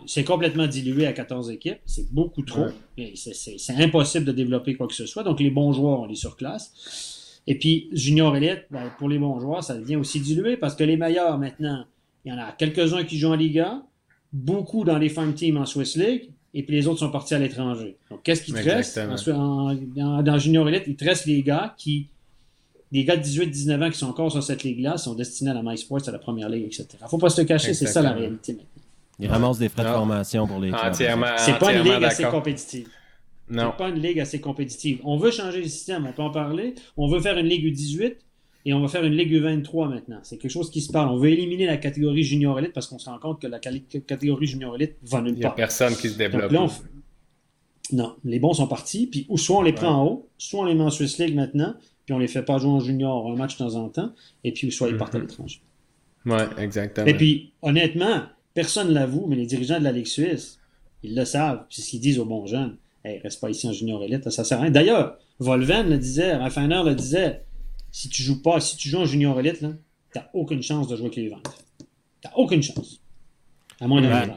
[0.07, 1.79] C'est complètement dilué à 14 équipes.
[1.87, 2.67] C'est beaucoup trop.
[3.15, 5.23] C'est impossible de développer quoi que ce soit.
[5.23, 7.43] Donc, les bons joueurs, on les surclasse.
[7.47, 10.85] Et puis, Junior Elite, ben, pour les bons joueurs, ça devient aussi dilué parce que
[10.85, 11.85] les meilleurs, maintenant,
[12.25, 13.83] il y en a quelques-uns qui jouent en Liga,
[14.33, 17.39] beaucoup dans les farm teams en Swiss League, et puis les autres sont partis à
[17.39, 17.99] l'étranger.
[18.11, 18.99] Donc, qu'est-ce qui te reste?
[18.99, 22.09] dans Junior Elite, il te reste les gars qui
[22.93, 25.63] les gars de 18-19 ans qui sont encore sur cette ligue-là sont destinés à la
[25.63, 26.87] MySports, à la première ligue, etc.
[27.09, 28.71] Faut pas se le cacher, c'est ça la réalité maintenant.
[29.19, 31.27] Ils ramassent des frais de formation pour les Entièrement.
[31.39, 32.89] C'est pas une ligue assez compétitive.
[33.49, 33.71] Non.
[33.71, 35.01] C'est pas une ligue assez compétitive.
[35.05, 36.75] On veut changer le système, on peut en parler.
[36.97, 38.17] On veut faire une ligue U18
[38.67, 40.19] et on va faire une ligue U23 maintenant.
[40.23, 41.09] C'est quelque chose qui se parle.
[41.11, 44.47] On veut éliminer la catégorie junior élite parce qu'on se rend compte que la catégorie
[44.47, 45.39] junior élite va nulle part.
[45.39, 46.53] Il n'y a personne qui se développe.
[47.93, 50.75] Non, les bons sont partis, puis soit on les prend en haut, soit on les
[50.75, 51.75] met en Swiss League maintenant,
[52.07, 54.13] puis on les fait pas jouer en junior un match de temps en temps,
[54.45, 55.27] et puis soit ils partent à mhm.
[55.27, 55.61] l'étranger.
[56.25, 57.07] Oui, exactement.
[57.07, 58.23] Et puis, honnêtement,
[58.55, 60.59] personne ne l'avoue, mais les dirigeants de la Ligue suisse,
[61.03, 62.77] ils le savent, c'est ce qu'ils disent aux bons jeunes.
[63.05, 64.71] Hey, reste pas ici en junior élite, ça sert à rien.
[64.71, 67.43] D'ailleurs, Volven le disait, Raffiner le disait,
[67.93, 69.67] si tu joues pas, si tu joues en junior élite, tu
[70.17, 71.65] n'as aucune chance de jouer avec les ventes.
[71.79, 71.85] Tu
[72.25, 73.01] n'as aucune chance.
[73.81, 74.35] À moins d'un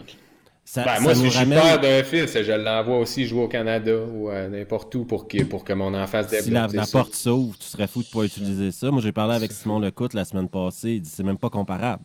[0.78, 0.98] miracle.
[0.98, 4.30] Ben, moi, si je suis peur d'un fils, je l'envoie aussi jouer au Canada ou
[4.32, 6.70] n'importe où pour que, pour que mon enfant se développe.
[6.72, 8.92] Si la, porte s'ouvre, tu serais fou de ne pas utiliser ça.
[8.92, 10.92] Moi, j'ai parlé avec Simon Lecoute la semaine passée.
[10.92, 12.04] Il dit c'est même pas comparable.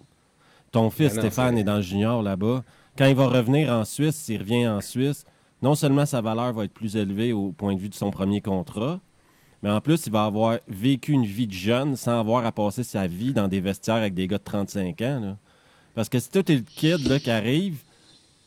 [0.73, 1.65] Ton fils, ben Stéphane, est...
[1.65, 2.65] dans le junior là-bas.
[2.97, 5.25] Quand il va revenir en Suisse, s'il revient en Suisse,
[5.63, 8.41] non seulement sa valeur va être plus élevée au point de vue de son premier
[8.41, 9.01] contrat,
[9.63, 12.83] mais en plus, il va avoir vécu une vie de jeune sans avoir à passer
[12.83, 15.37] sa vie dans des vestiaires avec des gars de 35 ans.
[15.95, 17.79] Parce que si toi, es le kid là, qui arrive,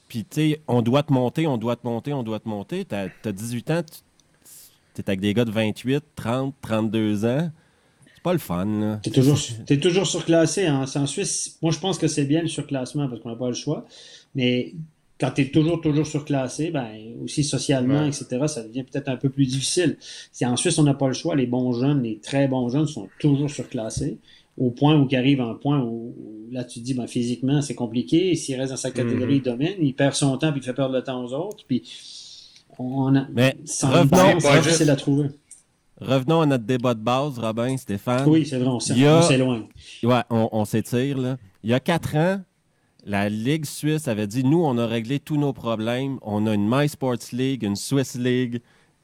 [0.08, 2.86] puis, tu sais, on doit te monter, on doit te monter, on doit te monter.
[2.86, 7.52] Tu as, 18 ans, tu es avec des gars de 28, 30, 32 ans.
[8.06, 9.00] C'est pas le fun.
[9.04, 9.38] Tu es toujours,
[9.70, 10.66] es toujours surclassé.
[10.66, 10.86] Hein.
[10.96, 13.54] En Suisse, moi, je pense que c'est bien le surclassement parce qu'on n'a pas le
[13.54, 13.86] choix.
[14.34, 14.74] Mais
[15.20, 16.90] quand tu es toujours, toujours surclassé, ben,
[17.24, 19.98] aussi socialement, etc., ça devient peut-être un peu plus difficile.
[20.32, 22.88] Si en Suisse, on n'a pas le choix, les bons jeunes, les très bons jeunes
[22.88, 24.20] sont toujours surclassés,
[24.58, 26.16] au point où il arrive à un point où,
[26.52, 28.36] là, tu te dis, ben, physiquement, c'est compliqué.
[28.36, 29.44] S'il reste dans sa catégorie, il mhm.
[29.44, 31.64] domine, il perd son temps, puis il fait perdre le temps aux autres.
[31.68, 31.84] Puis,
[32.80, 35.30] on a, Mais revenons, c'est difficile à trouver.
[36.00, 38.28] Revenons à notre débat de base, Robin, Stéphane.
[38.28, 39.64] Oui, c'est vrai, on s'éloigne.
[40.04, 41.38] Ouais, on, on s'étire, là.
[41.64, 42.40] Il y a quatre ans,
[43.04, 46.20] la Ligue suisse avait dit nous, on a réglé tous nos problèmes.
[46.22, 48.62] On a une My Sports League, une Swiss League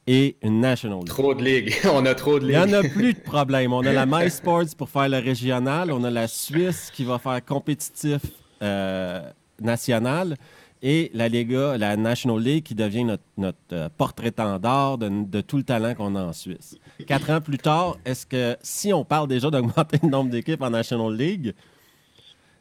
[0.08, 1.08] et une National League.
[1.08, 1.76] Trop de ligues.
[1.94, 2.58] on a trop de ligues.
[2.62, 3.74] Il n'y en a plus de problème.
[3.74, 5.92] On a la My Sports pour faire le régional.
[5.92, 8.22] On a la Suisse qui va faire compétitif
[8.62, 9.22] euh,
[9.62, 10.36] national.
[10.86, 15.56] Et la Liga, la National League qui devient notre, notre euh, porte-étendard de, de, tout
[15.56, 16.78] le talent qu'on a en Suisse.
[17.08, 20.72] Quatre ans plus tard, est-ce que si on parle déjà d'augmenter le nombre d'équipes en
[20.72, 21.54] National League,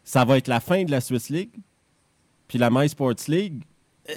[0.05, 1.51] ça va être la fin de la Swiss League.
[2.47, 3.65] Puis la My Sports League?
[4.09, 4.15] Euh,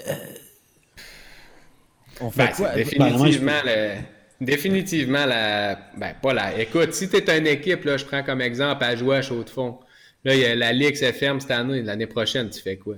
[2.21, 2.69] on fait ben, quoi?
[2.75, 4.03] Définitivement, ben,
[4.41, 5.79] définitivement la.
[5.97, 6.59] Ben, pas la.
[6.59, 9.43] Écoute, si tu es une équipe, là, je prends comme exemple à jouer à chaud
[9.43, 9.79] de fond.
[10.23, 11.81] Là, y a la Ligue se ferme cette année.
[11.81, 12.95] L'année prochaine, tu fais quoi?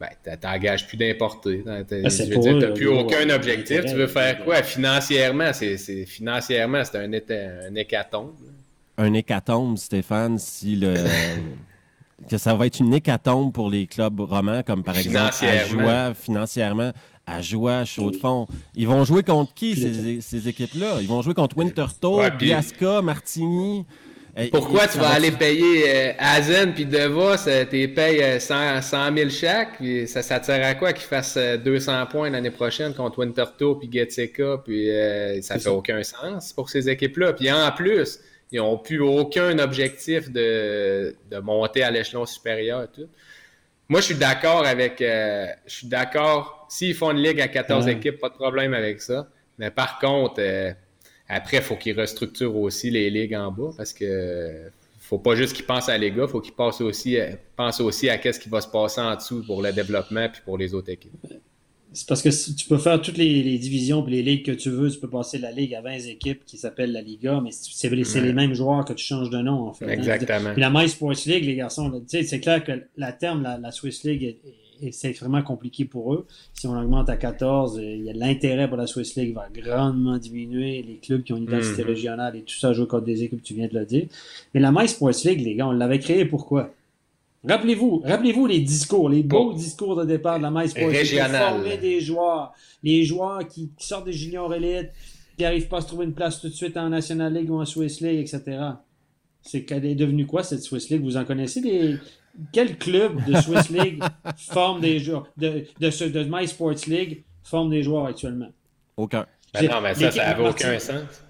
[0.00, 0.08] Ben,
[0.40, 1.62] t'engages plus d'importer.
[1.64, 3.84] Ben, tu veux dire, plus aucun objectif.
[3.84, 4.62] Tu veux faire quoi?
[4.62, 8.34] Financièrement, c'est financièrement, c'est un, un hécatombe.
[8.96, 10.94] Un hécatombe, Stéphane, si le.
[12.28, 16.14] que ça va être une hécatombe pour les clubs romans, comme par exemple à Joie,
[16.14, 16.92] financièrement,
[17.26, 18.46] à Joie, à Chaud de Fond.
[18.74, 19.76] Ils vont jouer contre qui,
[20.20, 20.98] ces, équipes-là?
[21.00, 23.84] Ils vont jouer contre Winterthur, ouais, Biasca, Martigny.
[24.50, 27.36] Pourquoi tu vas aller payer euh, Azen puis Devos,
[27.70, 31.92] tu payes 100, 100 000 chaque, puis ça, ça sert à quoi qu'ils fassent 200
[31.92, 36.68] euh, points l'année prochaine contre Winterthur puis Getseka, puis euh, ça fait aucun sens pour
[36.68, 37.34] ces équipes-là.
[37.34, 38.18] Puis en plus,
[38.50, 42.88] ils n'ont plus aucun objectif de, monter à l'échelon supérieur.
[42.92, 43.08] Tout.
[43.88, 45.00] Moi, je suis d'accord avec.
[45.02, 46.66] Euh, je suis d'accord.
[46.68, 49.28] S'ils font une ligue à 14 équipes, pas de problème avec ça.
[49.58, 50.72] Mais par contre, euh,
[51.28, 55.54] après, il faut qu'ils restructurent aussi les ligues en bas parce que faut pas juste
[55.54, 57.18] qu'ils pensent à les gars, faut qu'ils pensent aussi,
[57.56, 60.56] pensent aussi à ce qui va se passer en dessous pour le développement puis pour
[60.56, 61.12] les autres équipes.
[61.94, 64.90] C'est parce que tu peux faire toutes les, divisions et les ligues que tu veux.
[64.90, 68.32] Tu peux passer la ligue à 20 équipes qui s'appelle la Liga, mais c'est les
[68.32, 69.86] mêmes joueurs que tu changes de nom, en fait.
[69.86, 69.90] Hein.
[69.90, 70.50] Exactement.
[70.56, 74.36] la My Sports League, les garçons, c'est clair que la terme, la, Swiss League,
[74.90, 76.26] c'est extrêmement compliqué pour eux.
[76.52, 80.18] Si on augmente à 14, il y a l'intérêt pour la Swiss League va grandement
[80.18, 80.82] diminuer.
[80.82, 81.86] Les clubs qui ont une identité mm-hmm.
[81.86, 84.06] régionale et tout ça jouent contre des équipes, tu viens de le dire.
[84.52, 86.74] Mais la My Sports League, les gars, on l'avait créée pourquoi?
[87.46, 90.88] Rappelez-vous, rappelez-vous les discours, les beaux discours de départ de la MySports.
[90.88, 91.54] Régional.
[91.54, 92.52] former des joueurs,
[92.82, 94.90] les joueurs qui, sortent des juniors élites,
[95.36, 97.60] qui n'arrivent pas à se trouver une place tout de suite en National League ou
[97.60, 98.58] en Swiss League, etc.
[99.42, 101.02] C'est qu'elle est devenue quoi cette Swiss League?
[101.02, 101.96] Vous en connaissez des.
[102.50, 104.02] Quel club de Swiss League
[104.36, 108.50] forme des joueurs, de, de, My Sports League forme des joueurs actuellement?
[108.96, 109.26] Aucun.
[109.52, 111.22] Ben non, mais ça, ça n'avait aucun sens.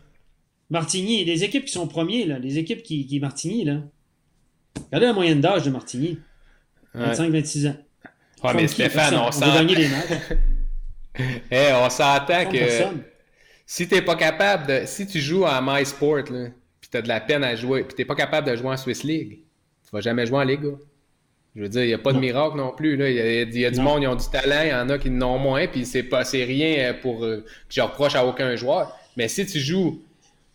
[0.71, 3.83] Martigny, les équipes qui sont premiers, là, les équipes qui, qui Martigny, là,
[4.87, 6.19] Regardez la moyenne d'âge de Martigny.
[6.97, 7.77] 25-26 ans.
[8.43, 9.67] Ouais, mais Stéphane, on, s'entend.
[11.51, 12.59] hey, on s'entend que
[13.67, 14.87] si t'es pas capable de.
[14.87, 16.49] Si tu joues à MySport, là,
[16.81, 19.03] pis t'as de la peine à jouer, pis t'es pas capable de jouer en Swiss
[19.03, 19.41] League,
[19.85, 20.69] tu vas jamais jouer en Liga.
[21.57, 22.97] Je veux dire, il n'y a pas de miracle non plus.
[22.97, 23.09] Là.
[23.09, 25.39] Il y a, du monde qui ont du talent, il y en a qui n'ont
[25.39, 28.93] moins, puis c'est pas c'est rien pour euh, que je reproche à aucun joueur.
[29.17, 30.03] Mais si tu joues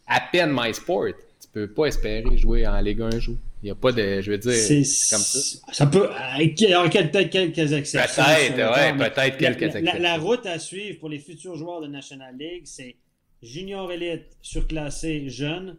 [0.05, 3.38] à peine MySport, tu peux pas espérer jouer en Ligue 1 jour.
[3.62, 4.22] Il n'y a pas de.
[4.22, 5.60] Je veux dire, c'est comme ça.
[5.74, 6.10] Ça peut.
[6.39, 8.24] Il y aura peut-être quelques exceptions.
[8.24, 10.02] Peut-être, ouais, peut-être quelques exceptions.
[10.02, 12.95] La, route à suivre pour les futurs joueurs de National League, c'est
[13.43, 15.76] junior élite surclassé jeune.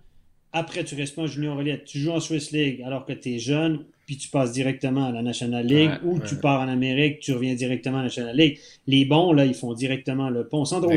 [0.53, 1.85] Après, tu restes pas en junior élite.
[1.85, 5.12] Tu joues en Swiss League alors que tu es jeune, puis tu passes directement à
[5.12, 8.59] la National League, ou tu pars en Amérique, tu reviens directement à la National League.
[8.87, 10.66] Les bons, là, ils font directement le pont.
[10.66, 10.90] Sandro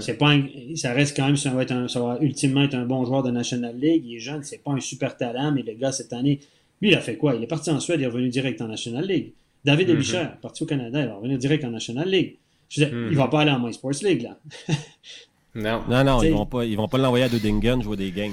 [0.00, 0.34] C'est pas
[0.74, 3.22] ça reste quand même, ça va, être un, ça va ultimement être un bon joueur
[3.22, 4.04] de National League.
[4.06, 6.40] Il est jeune, c'est pas un super talent, mais le gars, cette année,
[6.80, 7.34] lui, il a fait quoi?
[7.34, 9.32] Il est parti en Suède, il est revenu direct en National League.
[9.64, 10.40] David mm -hmm.
[10.40, 12.36] parti au Canada, il va revenir direct en National League.
[12.70, 14.38] Je veux il va pas aller en My Sports League, là.
[15.54, 15.82] non.
[15.88, 18.32] Non, non, ils vont pas, ils vont pas l'envoyer à Dudingen jouer des games.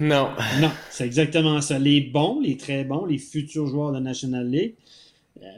[0.00, 0.28] Non.
[0.60, 1.78] Non, c'est exactement ça.
[1.78, 4.74] Les bons, les très bons, les futurs joueurs de National League,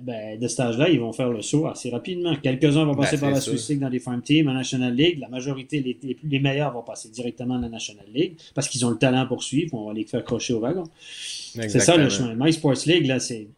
[0.03, 2.37] ben, de cet âge-là, ils vont faire le saut assez rapidement.
[2.37, 5.19] Quelques-uns vont passer ben, par la Swiss League dans les Farm Teams, en National League.
[5.19, 8.91] La majorité, les, les, meilleurs vont passer directement dans la National League parce qu'ils ont
[8.91, 9.75] le talent pour suivre.
[9.75, 10.85] On va les faire crocher au wagon.
[11.05, 12.35] C'est ça le chemin.
[12.37, 13.49] My Sports League, là, c'est.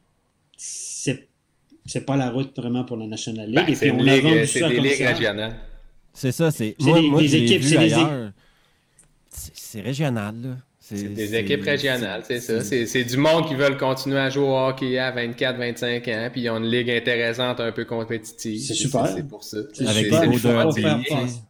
[1.86, 3.66] C'est pas la route vraiment pour la National League.
[3.66, 5.56] Ben, c'est des ligues régionales.
[6.14, 6.74] C'est ça, c'est.
[6.80, 7.94] Des, moi, des équipes, c'est des
[9.74, 10.56] c'est régional, là.
[10.86, 12.60] C'est des équipes régionales, c'est ça.
[12.60, 16.42] C'est du monde qui veulent continuer à jouer au hockey à 24, 25 ans, puis
[16.42, 18.60] ils ont une ligue intéressante, un peu compétitive.
[18.60, 19.06] C'est super.
[19.06, 19.56] C'est pour ça.
[19.86, 20.20] Avec super.
[20.28, 21.40] des Faut pas odeurs faire de- passer-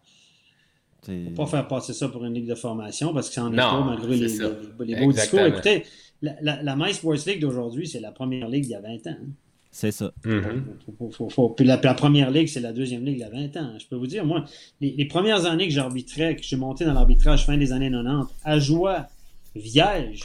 [1.03, 3.53] c'est- faut pas faire passer ça pour une ligue de formation parce que ça en
[3.53, 4.39] est pas malgré les, les-
[4.87, 5.41] les beaux discours.
[5.41, 5.47] Exactement.
[5.47, 5.83] Écoutez,
[6.23, 9.07] la, la, la My Sports League d'aujourd'hui, c'est la première ligue d'il y a 20
[9.09, 9.17] ans.
[9.21, 9.27] hein.
[9.73, 10.13] C'est ça.
[10.25, 10.65] Mhm.
[10.87, 13.25] Faut- faut- faut- faut- Puis la, la première ligue, c'est la deuxième ligue il y
[13.25, 13.73] a 20 ans.
[13.81, 14.45] Je peux vous dire, moi,
[14.81, 18.29] les, les premières années que j'arbitrais, que j'ai monté dans l'arbitrage fin des années 90,
[18.45, 19.09] à Joie,
[19.55, 20.23] Viège,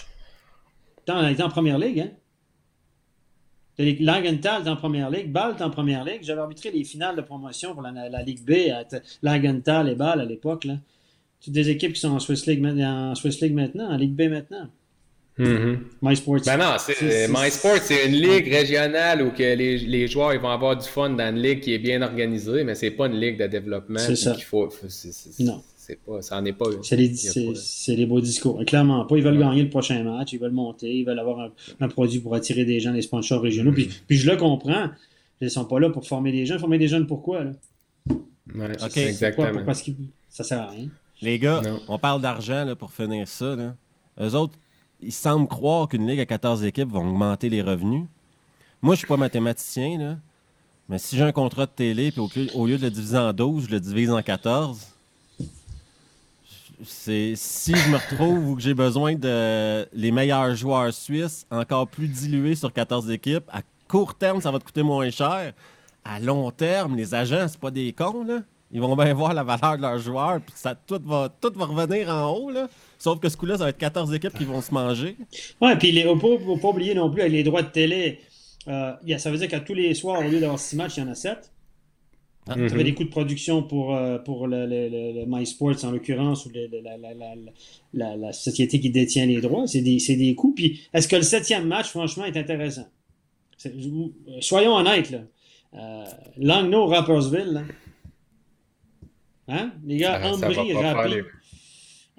[1.05, 2.11] dans, était en première ligue, hein?
[4.01, 6.19] Langenthal en première ligue, Bâle en première ligue.
[6.21, 8.83] J'avais arbitré les finales de promotion pour la, la Ligue B, à
[9.23, 10.65] Langenthal et Bâle à l'époque.
[10.65, 10.77] là.
[11.41, 14.23] Toutes des équipes qui sont en Swiss League, en Swiss League maintenant, en Ligue B
[14.23, 14.67] maintenant.
[15.37, 15.79] Mhm.
[16.01, 16.41] My Sports.
[16.45, 17.27] Ben non, c'est, C'est- c'est-
[18.07, 21.41] une ligue régionale où que les, les joueurs ils vont avoir du fun dans une
[21.41, 23.99] ligue qui est bien organisée, mais c'est pas une ligue de développement.
[23.99, 24.33] C'est ça.
[24.33, 24.67] qu'il faut,
[25.39, 25.63] Non.
[25.89, 26.83] C'est pas, ça en est pas une.
[26.83, 28.63] C'est les, c'est- pas- c'est les beaux discours.
[28.65, 29.17] Clairement pas.
[29.17, 29.43] Ils veulent Ouais.
[29.43, 31.49] gagner le prochain match, ils veulent monter, ils veulent avoir un,
[31.79, 33.71] un produit pour attirer des gens, des sponsors régionaux.
[33.71, 34.89] Puis, puis je le comprends.
[35.41, 36.59] Ils sont pas là pour former des jeunes.
[36.59, 37.43] Former des jeunes pourquoi?
[37.43, 37.51] Là?
[38.55, 39.63] Ouais, c'est exactement.
[39.65, 39.91] Parce que
[40.29, 40.87] ça sert à rien.
[41.21, 41.79] Les gars, Non.
[41.87, 43.55] on parle d'argent là, pour finir ça.
[43.55, 43.75] Là.
[44.21, 44.53] Eux autres,
[45.01, 48.03] ils semblent croire qu'une ligue à 14 équipes va augmenter les revenus.
[48.81, 50.17] Moi, je suis pas mathématicien, là.
[50.87, 53.17] Mais si j'ai un contrat de télé, puis au, lieu- au lieu de le diviser
[53.17, 54.87] en 12, je le divise en 14.
[56.83, 61.87] C'est si je me retrouve ou que j'ai besoin de les meilleurs joueurs suisses, encore
[61.87, 65.53] plus dilués sur 14 équipes, à court terme, ça va te coûter moins cher.
[66.05, 68.39] À long terme, les agents, c'est pas des cons, là.
[68.71, 71.65] Ils vont bien voir la valeur de leurs joueurs, puis ça, tout, va, tout va
[71.65, 72.69] revenir en haut, là.
[72.99, 75.17] Sauf que ce coup-là, ça va être 14 équipes qui vont se manger.
[75.59, 78.19] Ouais, puis il ne faut, pas oublier non plus avec les droits de télé.
[78.67, 81.07] euh, ça veut dire qu'à tous les soirs, au lieu d'avoir 6 matchs, il y
[81.07, 81.51] en a 7.
[82.49, 82.55] Ah.
[82.55, 85.91] Tu avais des coûts de production pour, euh, pour le, le, le- le MySports, en
[85.91, 87.35] l'occurrence, ou le- le- la, la, la,
[87.93, 89.67] la, la société qui détient les droits.
[89.67, 90.53] C'est des, c'est des coûts.
[90.55, 92.87] Puis, est-ce que le septième match, franchement, est intéressant?
[93.57, 94.07] C'est- euh,
[94.41, 95.19] soyons honnêtes, là.
[95.75, 96.03] Euh,
[96.37, 97.61] Langnau, Rappersville, là.
[99.47, 99.71] Hein?
[99.85, 100.71] Les gars, va Ambry,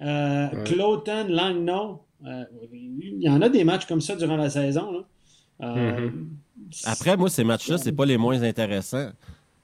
[0.02, 0.64] euh, Ouais.
[0.64, 2.00] Cloton, Langnau.
[2.26, 5.04] euh, il y en a des matchs comme ça durant la saison, là.
[5.62, 6.28] Euh, Mhm.
[6.84, 9.10] Après, moi, ces matchs-là, c'est pas les moins intéressants.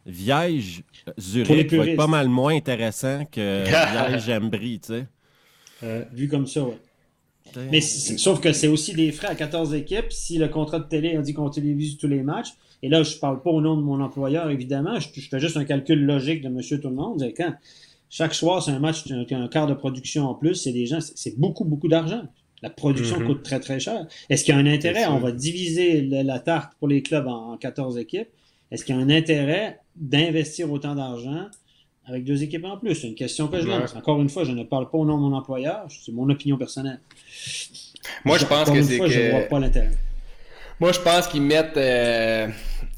[0.07, 5.07] Viège, les Zurich va être pas mal moins intéressant que Viège, Embry, tu sais.
[5.83, 6.62] euh, vu comme ça,
[7.55, 7.61] sais.
[7.71, 10.12] Mais sauf que c'est aussi des frais à 14 équipes.
[10.12, 12.51] Si le contrat de télé a dit qu'on télévise tous les matchs,
[12.83, 15.57] et là, je parle pas au nom de mon employeur, évidemment, je, je fais juste
[15.57, 17.21] un calcul logique de monsieur tout le monde.
[17.21, 17.55] C'est Quand
[18.11, 21.01] chaque soir, c'est un match, un, un quart de production en plus, c'est des gens,
[21.01, 22.23] c'est beaucoup, beaucoup d'argent.
[22.62, 23.27] La production Mhm.
[23.27, 24.07] coûte très, très cher.
[24.31, 25.07] Est-ce qu'il y a un intérêt?
[25.07, 28.29] On va diviser la tarte pour les clubs en, en 14 équipes.
[28.70, 31.46] Est-ce qu'il y a un intérêt d'investir autant d'argent
[32.07, 32.94] avec deux équipes en plus?
[32.94, 33.79] C'est une question que je Ouais.
[33.79, 33.94] lance.
[33.96, 36.57] Encore une fois, je ne parle pas au nom de mon employeur, c'est mon opinion
[36.57, 37.00] personnelle.
[38.24, 39.48] Moi, je pense que c'est fois, Je vois que.
[39.50, 39.90] pas l'intérêt.
[40.81, 41.76] Moi, je pense qu'ils mettent.
[41.76, 42.48] euh,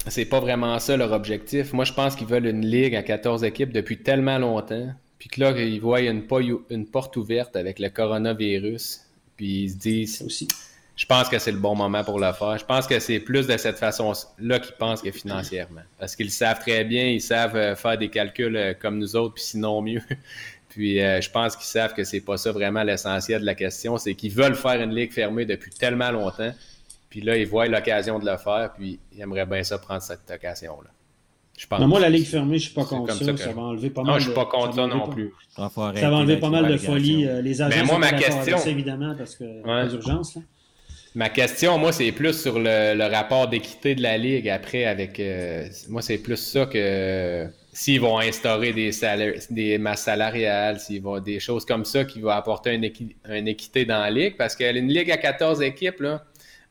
[0.07, 1.71] C'est pas vraiment ça leur objectif.
[1.73, 4.89] Moi, je pense qu'ils veulent une ligue à 14 équipes depuis tellement longtemps.
[5.17, 9.01] Puis que là, ils voient une, po- une porte ouverte avec le coronavirus.
[9.37, 10.47] Puis ils se disent, aussi.
[10.99, 12.57] Je pense que c'est le bon moment pour le faire.
[12.57, 15.79] Je pense que c'est plus de cette façon-là qu'ils pensent que financièrement.
[15.97, 19.35] Parce qu'ils savent très bien, ils savent euh, faire des calculs euh, comme nous autres,
[19.35, 20.01] puis sinon mieux.
[20.67, 23.97] Puis euh, je pense qu'ils savent que c'est pas ça vraiment l'essentiel de la question.
[23.97, 26.53] C'est qu'ils veulent faire une ligue fermée depuis tellement longtemps.
[27.09, 30.29] Puis là, ils voient l'occasion de le faire, puis ils aimeraient bien ça prendre cette
[30.29, 30.89] occasion-là.
[31.57, 31.79] Je pense.
[31.79, 33.45] Non, moi, la Ligue fermée, je suis pas contre comme ça.
[33.45, 34.99] ça va enlever pas Non, mal je suis de- pas contre ça ça va enlever
[34.99, 35.33] non pas- plus.
[36.01, 37.25] Ça va enlever pas mal de folie.
[37.25, 40.35] euh, les agents Ben, moi, sont ma question- avec ça, évidemment, parce que pas d'urgence.
[40.35, 40.41] là.
[41.15, 45.19] Ma question, moi, c'est plus sur le, rapport d'équité de la Ligue après avec.
[45.19, 51.01] euh, moi, c'est plus ça que s'ils vont instaurer des, salaires, des masses salariales, s'ils
[51.01, 54.37] vont des choses comme ça qui vont apporter une, équi- une équité dans la Ligue.
[54.37, 56.23] Parce qu'une Ligue à 14 équipes, là,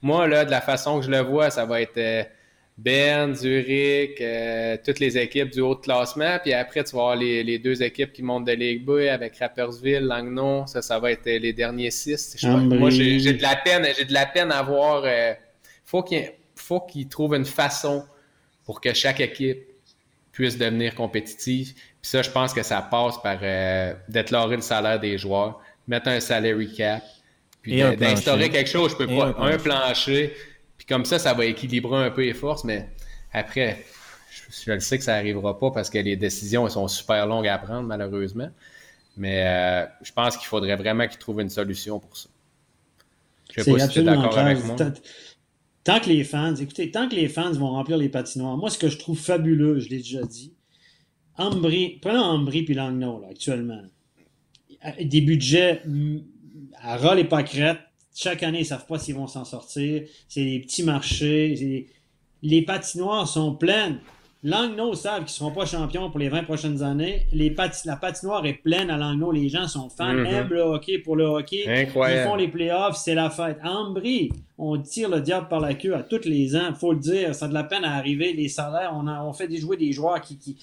[0.03, 2.29] moi, là, de la façon que je le vois, ça va être
[2.79, 6.39] Berne, Zurich, euh, toutes les équipes du haut de classement.
[6.43, 9.37] Puis après, tu vas avoir les, les deux équipes qui montent de Ligue B avec
[9.39, 10.65] Rappersville, Langnau.
[10.69, 12.37] Ça, ça va être les derniers six.
[12.39, 12.47] Je.
[12.79, 15.03] Moi, j'ai j'ai de la peine, j'ai de la peine à voir.
[15.05, 15.35] euh,
[15.85, 18.05] faut qu'il faut qu'ils trouvent une façon
[18.65, 19.59] pour que chaque équipe
[20.33, 21.73] puisse devenir compétitive.
[21.75, 26.09] Puis ça, je pense que ça passe par euh, déclarer le salaire des joueurs, mettre
[26.09, 27.03] un salary cap,
[27.61, 28.93] puis de- d'instaurer quelque chose.
[28.93, 30.33] Je peux Et pas un un plancher.
[30.89, 32.65] Comme ça, ça va équilibrer un peu les forces.
[32.65, 32.89] Mais
[33.33, 33.85] après,
[34.31, 37.27] je, je le sais que ça n'arrivera pas parce que les décisions elles sont super
[37.27, 38.51] longues à prendre malheureusement.
[39.19, 42.29] Mais euh, je pense qu'il faudrait vraiment qu'ils trouvent une solution pour ça.
[43.53, 44.77] Je sais pas si tu es absolument d'accord avec moi.
[45.85, 48.79] Tant, que les fans, écoutez, tant que les fans vont remplir les patinoires, moi, ce
[48.79, 50.53] que je trouve fabuleux, je l'ai déjà dit,
[51.37, 53.83] Ambry, prenons Ambry puis Langnau, là, actuellement.
[55.03, 56.19] des budgets mm,
[56.81, 57.81] à ras les pâquerettes.
[58.21, 60.03] Chaque année, ils ne savent pas s'ils vont s'en sortir.
[60.29, 61.87] C'est des petits marchés.
[62.43, 64.01] Les patinoires sont pleines.
[64.43, 67.27] Langnau savent qu'ils ne seront pas champions pour les 20 prochaines années.
[67.33, 67.55] Les
[67.85, 69.31] la patinoire est pleine à Langnau.
[69.31, 70.33] Les gens sont fans, mm-hmm.
[70.33, 71.63] aiment le hockey pour le hockey.
[71.69, 72.21] Incroyable.
[72.21, 73.59] Ils font les playoffs, c'est la fête.
[73.63, 76.75] À Ambry, on tire le diable par la queue à tous les ans.
[76.75, 78.33] faut le dire, ça a de la peine à arriver.
[78.33, 80.39] Les salaires, on, a, on fait des jouer des joueurs qui.
[80.39, 80.57] qui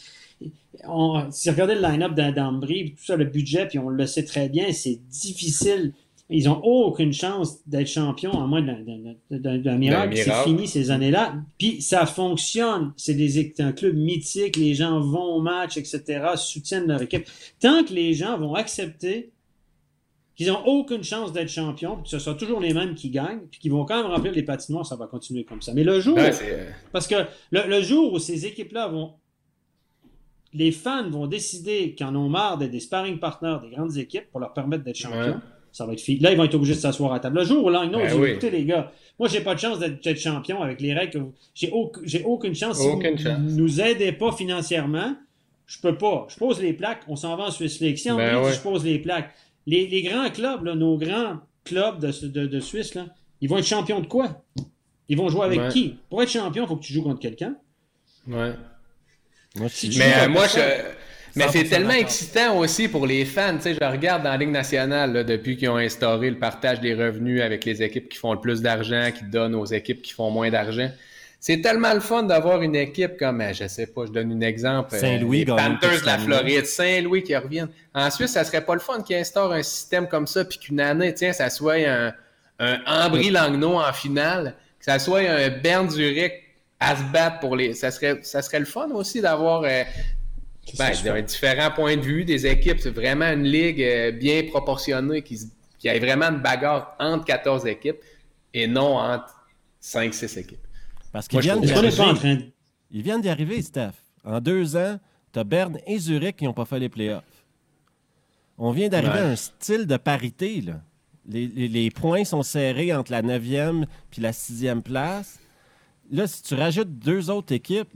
[0.85, 4.25] on, si vous regardez le line-up d'Ambry, tout ça, le budget, puis on le sait
[4.25, 5.93] très bien, c'est difficile
[6.29, 8.61] ils n'ont aucune chance d'être champions, à moins
[9.29, 10.17] d'un miracle.
[10.17, 11.35] C'est fini ces années-là.
[11.59, 12.93] Puis ça fonctionne.
[12.97, 14.57] C'est un club mythique.
[14.57, 16.01] Les gens vont au match, etc.,
[16.35, 17.27] soutiennent leur équipe.
[17.59, 19.33] Tant que les gens vont accepter
[20.35, 23.59] qu'ils n'ont aucune chance d'être champions, que ce soit toujours les mêmes qui gagnent, puis
[23.59, 25.73] qu'ils vont quand même remplir les patinoires, ça va continuer comme ça.
[25.73, 27.15] Mais le jour, euh, parce que
[27.51, 29.13] le, jour où ces équipes-là vont
[30.53, 34.29] les fans vont décider qu'ils en ont marre d'être des sparring partners des grandes équipes
[34.31, 35.39] pour leur permettre d'être champions
[35.75, 36.19] ça va être fini.
[36.19, 37.37] Là, ils vont être obligés de s'asseoir à table.
[37.37, 40.17] Le jour où Langnau ben dit écoutez, les gars, moi, j'ai pas de chance d'être
[40.17, 41.25] champion avec les règles.
[41.53, 42.79] J'ai aucune chance.
[42.79, 45.17] si vous ne nous aidez pas financièrement,
[45.65, 46.27] je peux pas.
[46.29, 47.97] Je pose les plaques, on s'en va en Suisse League.
[47.97, 49.35] Si on ben je pose les plaques.
[49.67, 53.07] Les, grands clubs, nos grands clubs de, Suisse, là,
[53.41, 54.45] ils vont être champions de quoi?
[55.09, 55.97] Ils vont jouer avec qui?
[56.09, 57.57] Pour être champion, il faut que tu joues contre quelqu'un.
[58.29, 58.53] Ouais.
[59.57, 60.59] Moi, mais moi, je,
[61.35, 63.55] mais c'est tellement excitant aussi pour les fans.
[63.57, 66.93] Tu sais, je regarde dans la Ligue nationale depuis qu'ils ont instauré le partage des
[66.93, 70.31] revenus avec les équipes qui font le plus d'argent, qui donnent aux équipes qui font
[70.31, 70.89] moins d'argent.
[71.39, 74.41] C'est tellement le fun d'avoir une équipe comme, euh, je sais pas, je donne un
[74.41, 74.95] exemple.
[74.95, 77.69] Euh, Saint-Louis, les Panthers de la Floride, Saint-Louis qui reviennent.
[77.93, 81.13] Ensuite, ça serait pas le fun qu'ils instaurent un système comme ça, puis qu'une année,
[81.13, 82.13] tiens, ça soit un,
[82.57, 86.33] un Ambry Langnau en finale, que ça soit un Bern Zurich
[86.79, 87.73] à se battre pour les.
[87.73, 89.83] Ça serait, ça serait le fun aussi d'avoir euh,
[90.77, 92.79] ben, différents points de vue des équipes.
[92.79, 95.39] C'est vraiment une ligue euh, bien proportionnée qui,
[95.77, 97.99] qui a vraiment une bagarre entre 14 équipes
[98.53, 99.45] et non entre
[99.81, 100.59] 5-6 équipes.
[101.11, 102.53] Parce qu'ils viennent, d'y
[102.91, 103.91] Ils viennent d'y arriver, Steph.
[104.23, 104.99] En deux ans,
[105.31, 107.23] tu as Berne et Zurich qui n'ont pas fait les playoffs.
[108.57, 110.61] On vient d'arriver à un style de parité.
[110.61, 110.81] Là.
[111.27, 113.83] Les, points sont serrés entre la 9e
[114.17, 115.39] et la 6e place.
[116.11, 117.89] Là, si tu rajoutes deux autres équipes,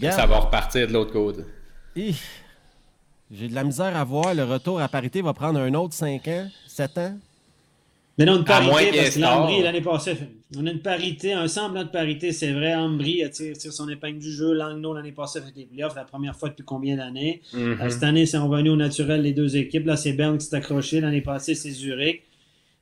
[0.00, 1.42] ça va repartir de l'autre côté.
[3.30, 4.34] J'ai de la misère à voir.
[4.34, 7.18] Le retour à parité va prendre un autre 5 ans, 7 ans?
[8.16, 10.16] Mais non, une parité, parce que l'Ambry, l'année passée,
[10.56, 12.74] on a une parité, un semblant de parité, c'est vrai.
[12.74, 14.54] Ambry tire, tire, son épingle du jeu.
[14.54, 17.42] Langnau, l'année passée, fait les playoffs, la première fois depuis combien d'années?
[17.54, 17.80] Mm-hmm.
[17.80, 19.86] Euh, cette année, c'est revenu au naturel, les deux équipes.
[19.86, 21.00] Là, c'est Bern qui s'est accroché.
[21.00, 22.22] L'année passée, c'est Zurich.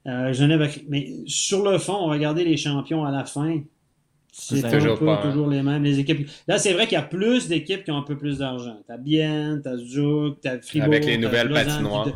[0.07, 3.61] Euh, Genève, mais sur le fond, on va regarder les champions à la fin.
[4.33, 5.83] C'est toujours, toujours les mêmes.
[5.83, 6.29] Les équipes.
[6.47, 8.79] Là, c'est vrai qu'il y a plus d'équipes qui ont un peu plus d'argent.
[8.87, 10.89] T'as Bien, t'as Zouk, t'as Fribourg.
[10.89, 12.09] Avec les nouvelles patinoires.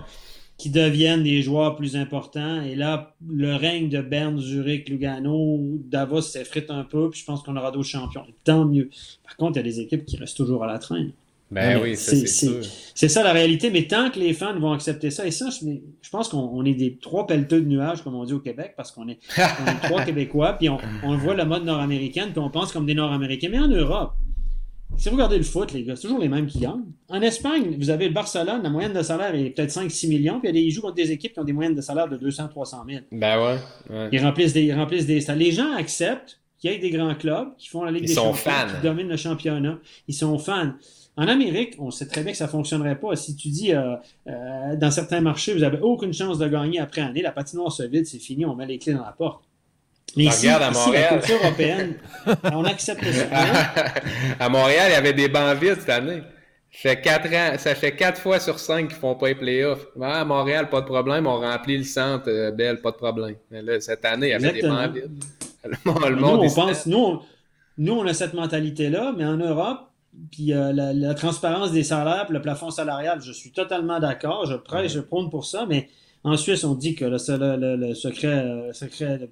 [0.58, 2.60] Qui, deviennent des joueurs plus importants.
[2.60, 5.58] Et là, le règne de Berne, Zurich, Lugano,
[5.90, 7.08] Davos s'effrite un peu.
[7.08, 8.26] Puis je pense qu'on aura d'autres champions.
[8.44, 8.90] Tant mieux.
[9.24, 11.12] Par contre, il y a des équipes qui restent toujours à la traîne.
[11.50, 15.30] Ben oui, c'est ça la réalité, mais tant que les fans vont accepter ça, et
[15.30, 18.74] ça, je, pense qu'on est des trois pelleteux de nuages, comme on dit au Québec,
[18.76, 19.18] parce qu'on est,
[19.82, 23.48] trois Québécois, puis on, on, voit le mode nord-américain, puis on pense comme des Nord-Américains.
[23.50, 24.12] Mais en Europe,
[24.96, 26.84] si vous regardez le foot, les gars, c'est toujours les mêmes qui gagnent.
[27.08, 30.50] En Espagne, vous avez le Barcelone, la moyenne de salaire est peut-être 5-6 millions, puis
[30.50, 33.00] ils jouent contre des équipes qui ont des moyennes de salaire de 200-300 000.
[33.12, 35.20] Ben ouais, Ils remplissent des, ils remplissent des...
[35.34, 38.52] Les gens acceptent qu'il y ait des grands clubs qui font la Ligue des Champions,
[38.76, 39.78] qui dominent le championnat.
[40.06, 40.74] Ils sont fans.
[41.16, 43.14] En Amérique, on sait très bien que ça ne fonctionnerait pas.
[43.16, 43.96] Si tu dis euh,
[44.28, 47.82] euh, dans certains marchés, vous n'avez aucune chance de gagner après année, la patinoire se
[47.82, 49.42] vide, c'est fini, on met les clés dans la porte.
[50.16, 51.08] Mais ici, regarde à Montréal.
[51.10, 51.94] la culture européenne,
[52.52, 53.26] on accepte ça.
[54.40, 56.22] à Montréal, il y avait des bancs vides cette année.
[56.72, 59.86] Ça fait quatre ans, ça fait quatre fois sur cinq qu'ils font pas les playoffs.
[60.00, 63.34] à Montréal, pas de problème, on remplit le centre, euh, belle, pas de problème.
[63.50, 65.10] Mais là, cette année, il y avait des bancs vides.
[65.62, 67.20] Le monde, nous, on pense, nous,
[67.76, 69.89] nous, on a cette mentalité-là, mais en Europe,
[70.30, 74.46] puis euh, la, transparence des salaires, le plafond salarial, je suis totalement d'accord.
[74.46, 75.88] Je prêche, je prône pour ça, mais
[76.24, 77.18] en Suisse, on dit que le,
[77.94, 79.30] secret, euh, secret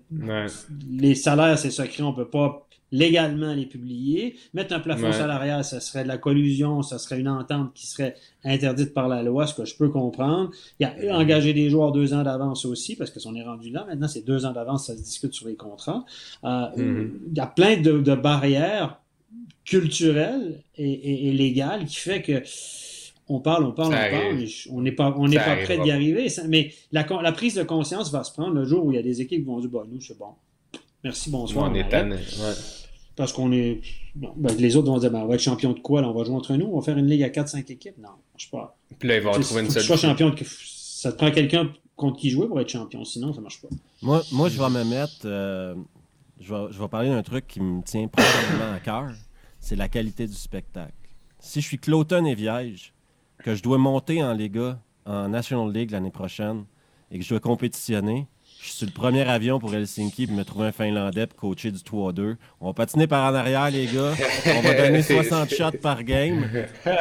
[0.90, 4.36] les salaires, c'est secret, on ne peut pas légalement les publier.
[4.54, 8.14] Mettre un plafond salarial, ce serait de la collusion, ce serait une entente qui serait
[8.44, 10.50] interdite par la loi, ce que je peux comprendre.
[10.80, 13.42] Il y a engager des joueurs deux ans d'avance aussi, parce que si on est
[13.42, 16.06] rendu là, maintenant c'est deux ans d'avance, ça se discute sur les contrats.
[16.44, 17.10] Euh, mm-hmm.
[17.32, 18.98] Il y a plein de barrières
[19.68, 22.42] culturel et, légal qui fait que
[23.30, 26.28] on parle, on parle, on parle, on n'est pas, on n'est pas prêt d'y arriver.
[26.48, 29.02] Mais la, la, prise de conscience va se prendre le jour où il y a
[29.02, 30.30] des équipes qui vont dire, bah, nous, c'est bon.
[31.04, 31.70] Merci, bonsoir.
[31.70, 32.16] On est tanné.
[33.16, 33.82] Parce qu'on est.
[34.14, 36.00] Ben, les autres vont dire, ben, on va être champion de quoi?
[36.00, 37.98] Là, on va jouer entre nous, on va faire une ligue à 4-5 équipes.
[37.98, 38.08] Non,
[38.38, 38.78] je sais pas.
[38.98, 39.96] Puis là, ils vont trouver une solution.
[39.96, 43.68] champion ça te prend quelqu'un contre qui jouer pour être champion, sinon ça marche pas.
[44.00, 45.26] Moi, moi je vais me mettre.
[45.26, 45.74] euh,
[46.40, 49.10] je, vais, je vais parler d'un truc qui me tient profondément à cœur.
[49.68, 50.94] C'est la qualité du spectacle.
[51.40, 52.94] Si je suis Cloton et Viège,
[53.44, 56.64] que je dois monter en Liga, en National League l'année prochaine,
[57.10, 58.26] et que je dois compétitionner,
[58.62, 61.70] je suis sur le premier avion pour Helsinki pour me trouver un Finlandais pour coacher
[61.70, 62.36] du 3-2.
[62.62, 64.14] On va patiner par en arrière, les gars.
[64.46, 66.48] On va donner 60 shots par game.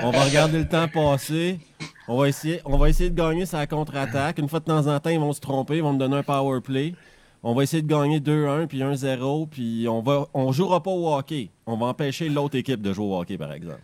[0.03, 1.61] On va regarder le temps passer.
[2.09, 4.39] On va essayer, on va essayer de gagner sa contre-attaque.
[4.39, 6.23] Une fois de temps en temps, ils vont se tromper, ils vont me donner un
[6.23, 6.95] power play.
[7.43, 11.13] On va essayer de gagner 2-1 puis 1-0, puis on va on jouera pas au
[11.13, 11.49] hockey.
[11.65, 13.81] On va empêcher l'autre équipe de jouer au hockey, par exemple.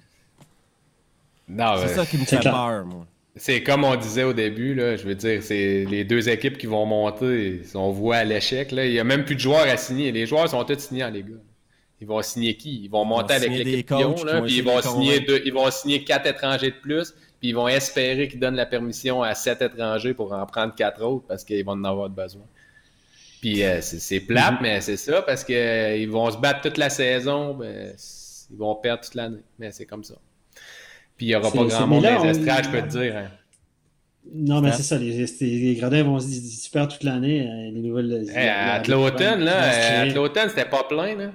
[1.48, 3.06] Non, C'est ça qui me fait peur, moi.
[3.36, 6.68] C'est comme on disait au début, là, je veux dire, c'est les deux équipes qui
[6.68, 8.72] vont monter, on voit à l'échec.
[8.72, 8.86] là.
[8.86, 10.12] Il n'y a même plus de joueurs à signer.
[10.12, 11.30] Les joueurs sont tous signés les gars.
[12.00, 12.84] Ils vont signer qui?
[12.84, 13.90] Ils vont monter vont avec l'équipe
[14.26, 17.56] là, puis ils vont, signer deux- ils vont signer quatre étrangers de plus, puis ils
[17.56, 21.44] vont espérer qu'ils donnent la permission à sept étrangers pour en prendre quatre autres parce
[21.44, 22.44] qu'ils vont en avoir besoin.
[23.44, 24.58] Puis euh, c'est plate, Mhm.
[24.62, 27.94] mais c'est ça, parce qu'ils vont se battre toute la saison, ben,
[28.50, 29.42] ils vont perdre toute l'année.
[29.60, 30.14] Mais c'est comme ça.
[31.18, 32.34] Puis il n'y aura pas grand monde là, dans les on-
[32.64, 33.18] je peux te dire.
[33.18, 33.28] hein.
[34.34, 37.82] Non, mais c'est ça, les, gradins vont se dire, tu perds toute l'année, euh, les
[37.82, 38.26] nouvelles.
[38.34, 40.08] Hey, à les- là, à.
[40.10, 41.32] Tloten, c'était pas plein, là,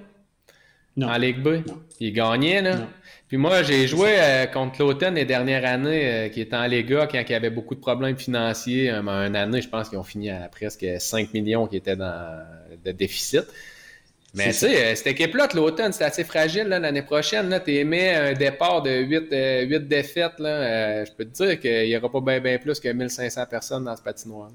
[0.96, 1.09] Non.
[1.09, 1.48] en Ligue B.
[1.68, 1.78] Non.
[2.00, 2.76] Il gagnait, là.
[2.76, 2.86] Non.
[3.29, 7.07] Puis moi, j'ai joué euh, contre Tloten les dernières années, euh, qui était en Liga,
[7.11, 8.91] quand il y avait beaucoup de problèmes financiers.
[8.91, 12.45] Un, un année, je pense qu'ils ont fini à presque 5 millions qui étaient dans
[12.85, 13.45] de déficit.
[14.35, 17.49] Mais tu C'est sais, euh, cette équipe-là, Tloten, c'était assez fragile là, l'année prochaine.
[17.49, 20.39] Là, t'aimais un départ de 8, euh, huit défaites.
[20.39, 23.47] Là, euh, je peux te dire qu'il n'y aura pas bien bien plus que 1500
[23.47, 24.51] personnes dans ce patinoire.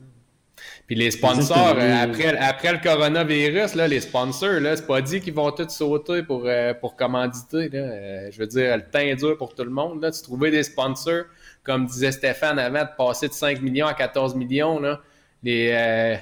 [0.85, 5.21] Puis les sponsors, euh, après, après le coronavirus, là, les sponsors, là, c'est pas dit
[5.21, 7.69] qu'ils vont tous sauter pour, euh, pour commanditer.
[7.69, 7.79] Là.
[7.79, 10.01] Euh, je veux dire, le temps est dur pour tout le monde.
[10.01, 10.11] Là.
[10.11, 11.23] Tu trouvais des sponsors,
[11.63, 14.79] comme disait Stéphane avant, de passer de 5 millions à 14 millions.
[14.79, 14.99] Là.
[15.41, 16.15] Les, euh,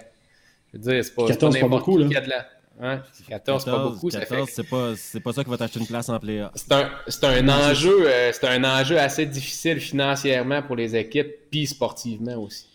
[0.74, 2.10] je veux dire, c'est pas, c'est 14, pas n'importe beaucoup, qui là.
[2.10, 2.46] qui a de la...
[2.84, 3.02] Hein?
[3.30, 4.10] 14, c'est pas beaucoup.
[4.10, 6.52] ça fait 14, c'est pas, c'est pas ça qui va t'acheter une place en playoff.
[6.56, 11.32] c'est un, c'est un enjeu, euh, c'est un enjeu assez difficile financièrement pour les équipes,
[11.52, 12.71] puis sportivement aussi.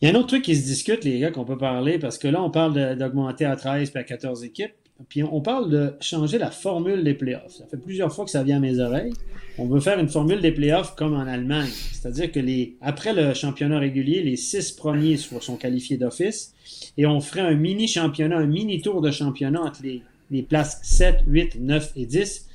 [0.00, 2.16] Il y a un autre truc qui se discute, les gars, qu'on peut parler, parce
[2.16, 4.72] que là, on parle d'augmenter à 13 puis à 14 équipes.
[5.08, 7.52] Puis on parle de changer la formule des playoffs.
[7.52, 9.12] Ça fait plusieurs fois que ça vient à mes oreilles.
[9.58, 11.70] On veut faire une formule des playoffs comme en Allemagne.
[11.92, 16.54] C'est-à-dire que les, après le championnat régulier, les six premiers sont qualifiés d'office.
[16.98, 20.80] Et on ferait un mini championnat, un mini tour de championnat entre les, les places
[20.82, 22.48] 7, 8, 9 et 10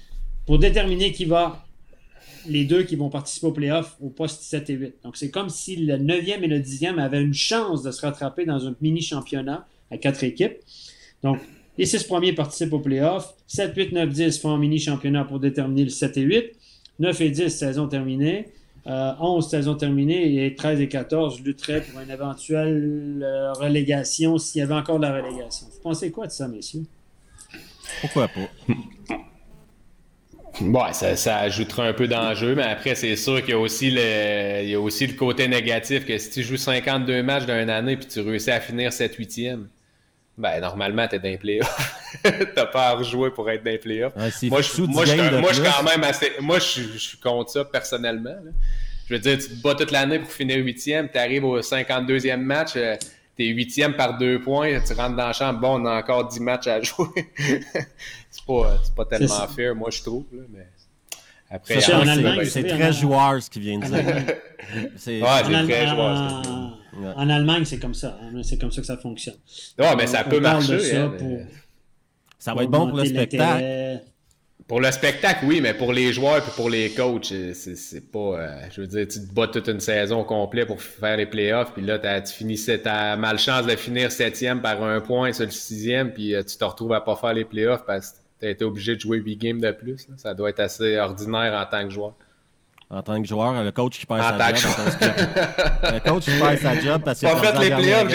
[0.46, 1.65] pour déterminer qui va
[2.48, 4.96] les deux qui vont participer aux playoffs au poste 7 et 8.
[5.04, 8.46] Donc, c'est comme si le 9e et le 10e avaient une chance de se rattraper
[8.46, 10.58] dans un mini-championnat à quatre équipes.
[11.24, 11.40] Donc,
[11.78, 13.36] les six premiers participent aux playoffs.
[13.48, 16.46] 7, 8, 9, 10 font un mini-championnat pour déterminer le 7 et 8.
[17.00, 18.48] 9 et 10, saison terminée.
[18.88, 20.46] Euh, 11, saison terminée.
[20.46, 25.04] Et 13 et 14 lutteraient pour une éventuelle euh, relégation s'il y avait encore de
[25.04, 25.68] la relégation.
[25.72, 26.84] Vous pensez quoi de ça, messieurs?
[28.02, 28.50] Pourquoi pas?
[30.62, 33.92] Ouais, ça, ça ajoutera un peu d'enjeu, mais après, c'est sûr qu'il y a aussi
[33.92, 37.70] le, il y a aussi le côté négatif que si tu joues 52 matchs d'une
[37.70, 39.66] année puis tu réussis à finir 7-8e,
[40.38, 42.22] ben, normalement, t'es dans les playoffs.
[42.56, 44.16] T'as pas à rejouer pour être dans les playoffs.
[44.16, 46.32] Ouais, Moi, je, moi, 10 je, moi, quand même assez.
[46.42, 48.30] Moi, je, suis- je suis contre ça personnellement.
[48.32, 48.52] là.
[49.08, 52.38] Je veux dire, tu te bats toute l'année pour finir huitième, tu arrives au 52e
[52.38, 52.96] match, euh,
[53.38, 56.40] t'es huitième par deux points, tu rentres dans la chambre, bon, on a encore 10
[56.40, 57.08] matchs à jouer.
[58.48, 60.26] C'est pas, c'est pas tellement fair, moi, je trouve.
[60.34, 60.68] là, mais
[61.50, 64.36] après, c'est Allemagne, très en- joueur ce qu'il vient de dire.
[64.98, 66.50] C'est- Ouais, en c'est Allemagne- très joueur, en- c'est
[67.00, 67.14] Ouais.
[67.16, 68.18] en Allemagne, c'est comme ça.
[68.22, 68.42] hein.
[68.44, 69.36] C'est comme ça que ça fonctionne.
[69.80, 70.80] Ouais, mais ça On peut marcher.
[70.80, 71.48] ça hein, pour- mais-
[72.40, 74.02] Ça va être bon pour le spectacle.
[74.68, 78.02] Pour le spectacle, oui, mais pour les joueurs et pour les coachs, euh, c'est c'est
[78.12, 78.20] pas.
[78.40, 81.72] euh, je veux dire, tu te bats toute une saison complète pour faire les playoffs,
[81.74, 85.52] puis là, t'as- tu finis, t'as malchance de finir septième par un point sur le
[85.52, 88.64] sixième, puis euh, tu te retrouves à pas faire les playoffs parce que t'as été
[88.66, 90.08] obligé de jouer 8 games de plus.
[90.10, 90.16] là.
[90.18, 92.14] Ça doit être assez ordinaire en tant que joueur.
[92.90, 94.72] En tant que joueur, le coach qui perd En sa que job.
[95.00, 98.10] que- Le coach qui perd sa job parce Pas a fait les playoffs,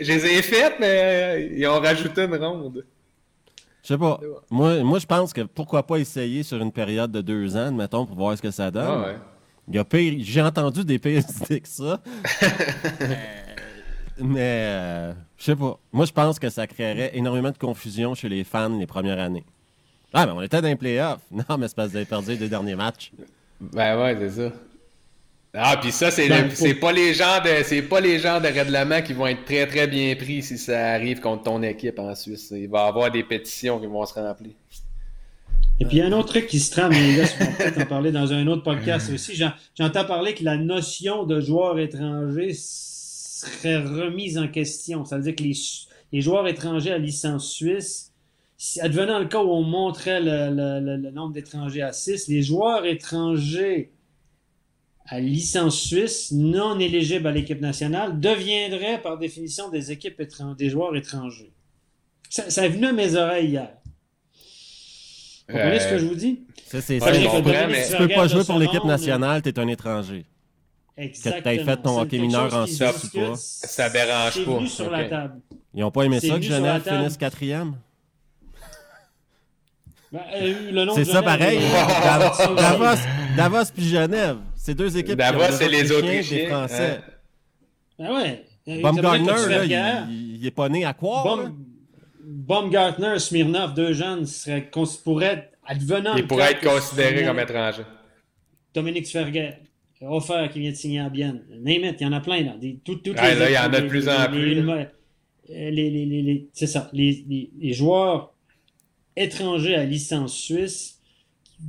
[0.00, 2.84] je les ai faites, mais euh, ils ont rajouté une ronde.
[3.84, 4.18] Je sais pas.
[4.50, 8.04] Moi, moi je pense que pourquoi pas essayer sur une période de deux ans, mettons,
[8.06, 8.86] pour voir ce que ça donne.
[8.88, 9.16] Ah ouais.
[9.68, 12.00] Il y a pire- J'ai entendu des pires idées que ça.
[14.20, 15.78] Mais euh, je sais pas.
[15.92, 19.44] Moi, je pense que ça créerait énormément de confusion chez les fans les premières années.
[20.12, 21.20] Ah, mais on était dans les playoffs.
[21.30, 23.12] Non, mais c'est parce que vous avez perdu les deux derniers matchs.
[23.60, 24.52] Ben ouais, c'est ça.
[25.54, 28.46] Ah, puis ça, c'est Ben, c'est pas les gens de c'est pas les gens de
[28.46, 32.14] règlement qui vont être très très bien pris si ça arrive contre ton équipe en
[32.14, 32.52] Suisse.
[32.54, 34.52] Il va y avoir des pétitions qui vont se remplir.
[35.80, 37.78] Et puis, il y a un autre truc qui se trame, les gars, on peut-être
[37.80, 39.36] en parler dans un autre podcast aussi.
[39.36, 45.04] J'en- J'entends parler que la notion de joueur étranger, serait remise en question.
[45.04, 45.56] Ça veut dire que les,
[46.12, 48.07] les joueurs étrangers à licence suisse,
[48.80, 52.42] advenant le cas où on montrait le, le- le- le nombre d'étrangers à 6, les
[52.42, 53.92] joueurs étrangers
[55.06, 60.20] à licence suisse non éligibles à l'équipe nationale deviendraient par définition des équipes
[60.58, 61.52] des joueurs étrangers.
[62.28, 63.70] Ça, ça est venu à mes oreilles hier.
[65.48, 66.44] Vous comprenez Euh, ce que je vous dis?
[66.66, 67.12] Ça, c'est ça.
[67.14, 70.26] je Tu comprends, peux- Tu pas jouer pour l'équipe monde, nationale, t'es un étranger.
[70.94, 71.42] Exactement.
[71.42, 73.34] t'aies fait ton C'est hockey mineur en Suisse ou pas.
[73.36, 74.56] Ça dérange pas.
[74.56, 75.08] venu sur la Ok.
[75.10, 75.40] table.
[75.72, 77.76] Ils ont pas aimé C'est ça que Genève finisse quatrième?
[78.60, 78.66] Ben, euh,
[79.86, 79.97] le nom
[80.94, 81.58] C'est de ça pareil.
[82.02, 83.00] Dav- Davos,
[83.36, 84.36] Davos puis Genève.
[84.56, 86.48] C'est deux équipes Davos, c'est les Autrichiens, des Autrichiens.
[86.48, 87.00] Français.
[87.98, 88.44] Ben ouais.
[88.68, 89.64] Euh, Baumgartner, là,
[90.10, 91.22] il, il est pas né à quoi?
[91.24, 91.54] Baum-
[92.22, 94.70] Baumgartner, Smirnov, deux jeunes seraient
[95.04, 97.82] pourraient, advenant Il le pourrait cas être que considéré Smirnov- comme étranger.
[98.74, 99.54] Dominique Sferger,
[100.02, 101.42] Offer qui vient de signer à Bienne.
[101.50, 102.52] Name it, il y en a plein là.
[102.60, 104.22] Des, tout- toutes Ouais, les là, il y en a de les- plus les- en
[104.22, 104.76] les- plus, les- là.
[105.48, 106.88] les- les- les- les- les- C'est ça.
[106.92, 108.34] Les, les- les joueurs
[109.22, 110.98] étrangers à licence suisse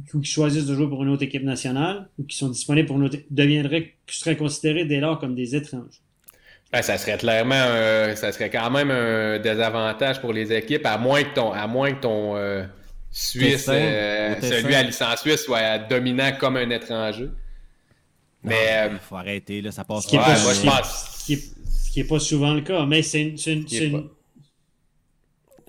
[0.10, 2.88] qui, ou qui choisissent de jouer pour une autre équipe nationale ou qui sont disponibles
[2.88, 6.00] pour une autre deviendraient, seraient considérés dès lors comme des étrangers.
[6.72, 10.98] Ben, ça serait clairement un- ça serait quand même un désavantage pour les équipes, à
[11.00, 12.64] moins que ton, à moins que ton euh,
[13.12, 17.30] Suisse, euh, celui à licence suisse, soit dominant comme un étranger.
[18.44, 20.42] Mais Mais, euh, il faut arrêter, là, ça passe Ce qui est Ouais, pas- pas.
[20.44, 21.16] moi ce je qui est- pense.
[21.20, 21.38] Ce qui est,
[21.86, 23.38] ce qui est pas souvent le cas, mais c'est une.
[23.38, 24.08] c'est une- Qui est c'est une-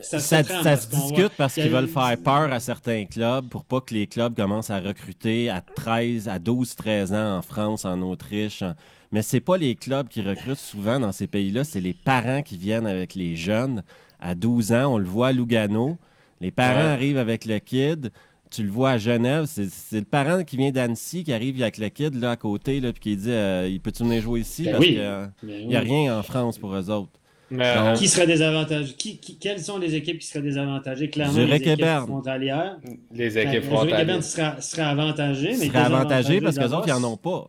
[0.03, 3.64] Ça, se ça, discute voit- parce qu'ils veulent eu- faire peur à certains clubs pour
[3.64, 7.84] pas que les clubs commencent à recruter à 13, à 12, 13 ans en France,
[7.84, 8.62] en Autriche.
[8.62, 8.74] en-
[9.12, 12.57] Mais c'est pas les clubs qui recrutent souvent dans ces pays-là, c'est les parents qui
[12.57, 13.82] viennent avec les jeunes.
[14.20, 15.96] À 12 ans, on le voit à Lugano.
[16.40, 16.86] Les parents Ouais.
[16.92, 18.11] arrivent avec le kid.
[18.51, 21.88] Tu le vois à Genève, c'est le parent qui vient d'Annecy qui arrive avec le
[21.88, 24.64] kid là à côté là, puis qui dit euh, il peut-tu venir jouer ici?
[24.64, 24.94] Ben parce oui.
[24.96, 25.88] que euh, Ben il n'y a oui.
[25.88, 27.12] rien en France pour eux autres.
[27.53, 28.92] Euh, Qui serait désavantagé?
[28.94, 31.11] Qui, qui- quelles sont les équipes qui seraient désavantagées?
[31.11, 32.07] Clairement, les équipes Berne.
[32.07, 32.78] frontalières.
[33.12, 34.07] les équipes Zurich et frontalières.
[34.07, 37.12] Berne seraient, seraient avantagés, mais Ils seraient avantagés parce que les Davos- autres, ils n'en
[37.12, 37.48] ont pas.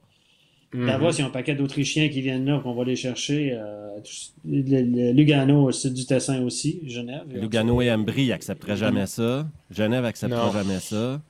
[0.74, 3.52] Davos, il y a un paquet d'Autrichiens qui viennent là, qu'on va les chercher.
[3.54, 7.24] euh, tous- le, le Lugano, au sud du Tessin aussi, Genève.
[7.30, 9.46] Lugano et Embry n'accepteraient jamais ça.
[9.70, 10.52] Genève n'acceptera Non.
[10.54, 11.22] jamais ça.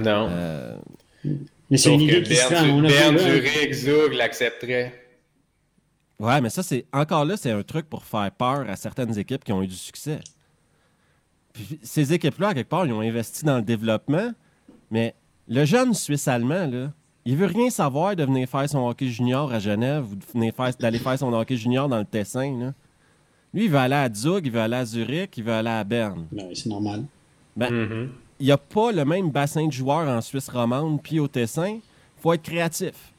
[0.00, 0.28] Non.
[0.30, 0.76] Euh,
[1.70, 4.92] Mais c'est une idée qui serait, à Berne, mon avis, Berne, Zurich, Zug l'accepterait.
[6.20, 9.44] Ouais, mais ça, c'est encore là, c'est un truc pour faire peur à certaines équipes
[9.44, 10.20] qui ont eu du succès.
[11.52, 14.30] Puis, ces équipes-là, à quelque part, ils ont investi dans le développement,
[14.90, 15.14] mais
[15.48, 16.92] le jeune Suisse-Allemand, là,
[17.24, 20.98] il veut rien savoir de venir faire son hockey junior à Genève ou faire- d'aller
[20.98, 22.58] faire son hockey junior dans le Tessin.
[22.58, 22.72] là.
[23.52, 25.82] Lui, il veut aller à Zug, il veut aller à Zurich, il veut aller à
[25.84, 26.26] Berne.
[26.30, 27.04] ben oui, c'est normal.
[27.56, 28.10] Ben, Mhm.
[28.40, 31.78] il n'y a pas le même bassin de joueurs en Suisse romande puis au Tessin.
[32.20, 33.12] faut être créatif.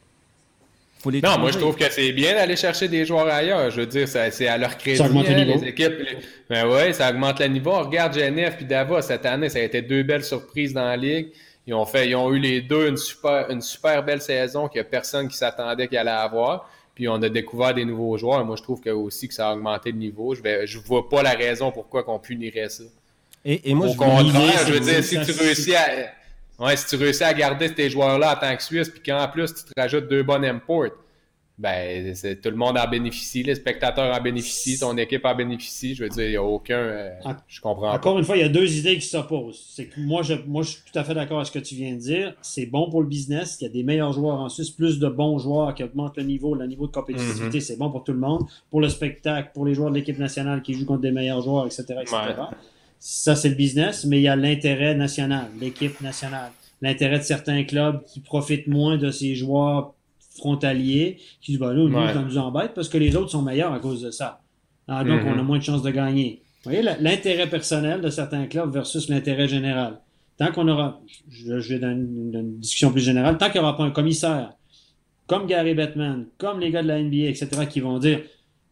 [1.02, 3.70] Faut les Non, moi je trouve que c'est bien d'aller chercher des joueurs ailleurs.
[3.72, 4.98] Je veux dire, c'est à leur crédit.
[4.98, 5.60] Ça augmente le hein, niveau.
[5.62, 5.98] les équipes.
[6.00, 6.18] les-
[6.50, 7.72] Ben ouais, ça augmente le niveau.
[7.80, 11.30] Regarde Genève puis Davos cette année, ça a été deux belles surprises dans la ligue.
[11.68, 14.82] Ils ont fait, ils ont eu les deux une super, une super belle saison qu'il
[14.82, 16.70] n'y a personne qui s'attendait qu'il allait avoir.
[16.96, 18.44] Puis on a découvert des nouveaux joueurs.
[18.44, 20.36] Moi, je trouve que aussi que ça a augmenté le niveau.
[20.36, 22.84] Je vais, je vois pas la raison pourquoi qu'on punirait ça.
[23.46, 25.88] Et, et moi, Au je veux- contraire, je veux dire, si tu réussis à.
[26.60, 29.54] Ouais, si tu réussis à garder tes joueurs-là en tant que Suisse, puis qu'en plus
[29.54, 30.88] tu te rajoutes deux bonnes imports,
[31.58, 35.94] ben tout le monde en bénéficie, les spectateurs en bénéficient, ton équipe en bénéficie.
[35.94, 36.78] Je veux dire, il n'y a aucun.
[36.78, 37.10] euh,
[37.50, 37.96] je comprends pas.
[37.98, 39.62] Encore une fois, il y a deux idées qui s'opposent.
[39.76, 41.76] C'est que moi je, moi, je suis tout à fait d'accord avec ce que tu
[41.76, 42.34] viens de dire.
[42.42, 43.58] C'est bon pour le business.
[43.60, 46.24] Il y a des meilleurs joueurs en Suisse, plus de bons joueurs qui augmentent le
[46.24, 47.60] niveau, le niveau de compétitivité.
[47.60, 48.44] C'est bon pour tout le monde.
[48.70, 51.66] Pour le spectacle, pour les joueurs de l'équipe nationale qui jouent contre des meilleurs joueurs,
[51.66, 51.84] etc.
[52.02, 52.16] etc.
[52.16, 52.58] Ouais.
[53.00, 56.52] Ça, c'est le business, mais il y a l'intérêt national, l'équipe nationale.
[56.82, 59.94] L'intérêt de certains clubs qui profitent moins de ces joueurs
[60.38, 62.14] frontaliers, qui disent, ben là, nous, Ouais.
[62.14, 64.42] ça nous embête parce que les autres sont meilleurs à cause de ça.
[64.88, 65.28] Ah, donc, Mhm.
[65.36, 66.42] on a moins de chances de gagner.
[66.64, 70.00] Vous voyez, l'intérêt personnel de certains clubs versus l'intérêt général.
[70.38, 73.60] Tant qu'on aura, je, je vais dans une, dans une discussion plus générale, tant qu'il
[73.62, 74.54] n'y aura pas un commissaire,
[75.28, 78.22] comme Gary Bettman, comme les gars de la NBA, etc., qui vont dire,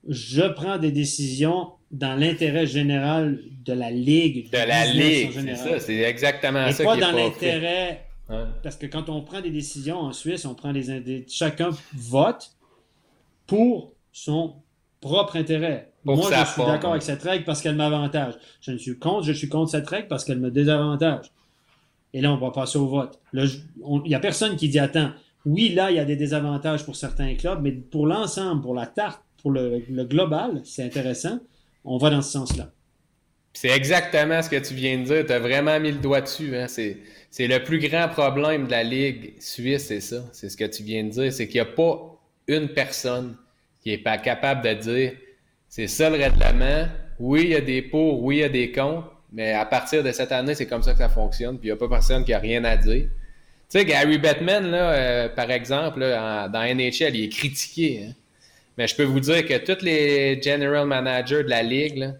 [0.08, 4.50] je prends des décisions dans l'intérêt général de la Ligue.
[4.52, 8.04] De la ligue, c'est ça, c'est exactement Et ça pas qui dans l'intérêt
[8.62, 12.52] parce que quand on prend des décisions en Suisse, on prend des- chacun vote
[13.46, 14.56] pour son
[15.00, 15.92] propre intérêt.
[16.04, 18.34] Pour Moi, je suis d'accord avec cette règle parce qu'elle m'avantage.
[18.62, 21.32] Je ne suis contre, je suis contre cette règle parce qu'elle me désavantage.
[22.14, 23.20] Et là, on va passer au vote.
[23.34, 25.12] Il n'y a personne qui dit attends,
[25.46, 28.88] oui, là, il y a des désavantages pour certains clubs, mais pour l'ensemble, pour la
[28.88, 31.40] tarte, pour le, le global, c'est intéressant.
[31.88, 32.70] On va dans ce sens-là.
[33.54, 35.26] C'est exactement ce que tu viens de dire.
[35.26, 36.56] Tu as vraiment mis le doigt dessus.
[36.56, 36.68] Hein.
[36.68, 37.00] C'est,
[37.40, 40.18] le plus grand problème de la Ligue suisse, c'est ça.
[40.34, 41.34] C'est ce que tu viens de dire.
[41.34, 43.38] C'est qu'il n'y a pas une personne qui
[43.88, 45.14] qui est pas capable de dire
[45.70, 46.88] c'est ça le règlement,
[47.20, 50.04] oui, il y a des pour, oui, il y a des contre, mais à partir
[50.04, 52.26] de cette année, c'est comme ça que ça fonctionne, puis il n'y a pas personne
[52.26, 53.04] qui a rien à dire.
[53.06, 58.06] Tu sais, Gary Bettman, là, euh, par exemple, dans NHL, il est critiqué.
[58.06, 58.14] Hein.
[58.78, 62.12] Mais je peux vous dire que tous les general managers de la Ligue, là,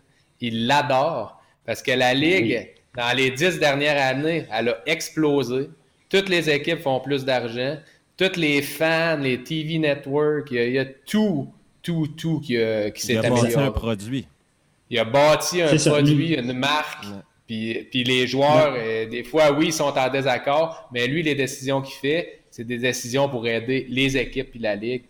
[0.42, 1.42] ils l'adorent.
[1.66, 5.70] Parce que la Ligue, dans les dix dernières années, elle a explosé.
[6.10, 7.78] Toutes les équipes font plus d'argent.
[8.16, 11.52] Tous les fans, les TV networks, il y a, tout,
[11.84, 12.58] tout, tout qui,
[12.96, 13.50] qui s'est amélioré.
[13.50, 14.28] Il a bâti un produit.
[14.90, 17.06] Il a bâti un produit, une marque.
[17.48, 21.34] Puis, puis les joueurs, euh, des fois, oui, ils sont en désaccord, mais lui, les
[21.34, 25.04] décisions qu'il fait, c'est des décisions pour aider les équipes puis la ligue.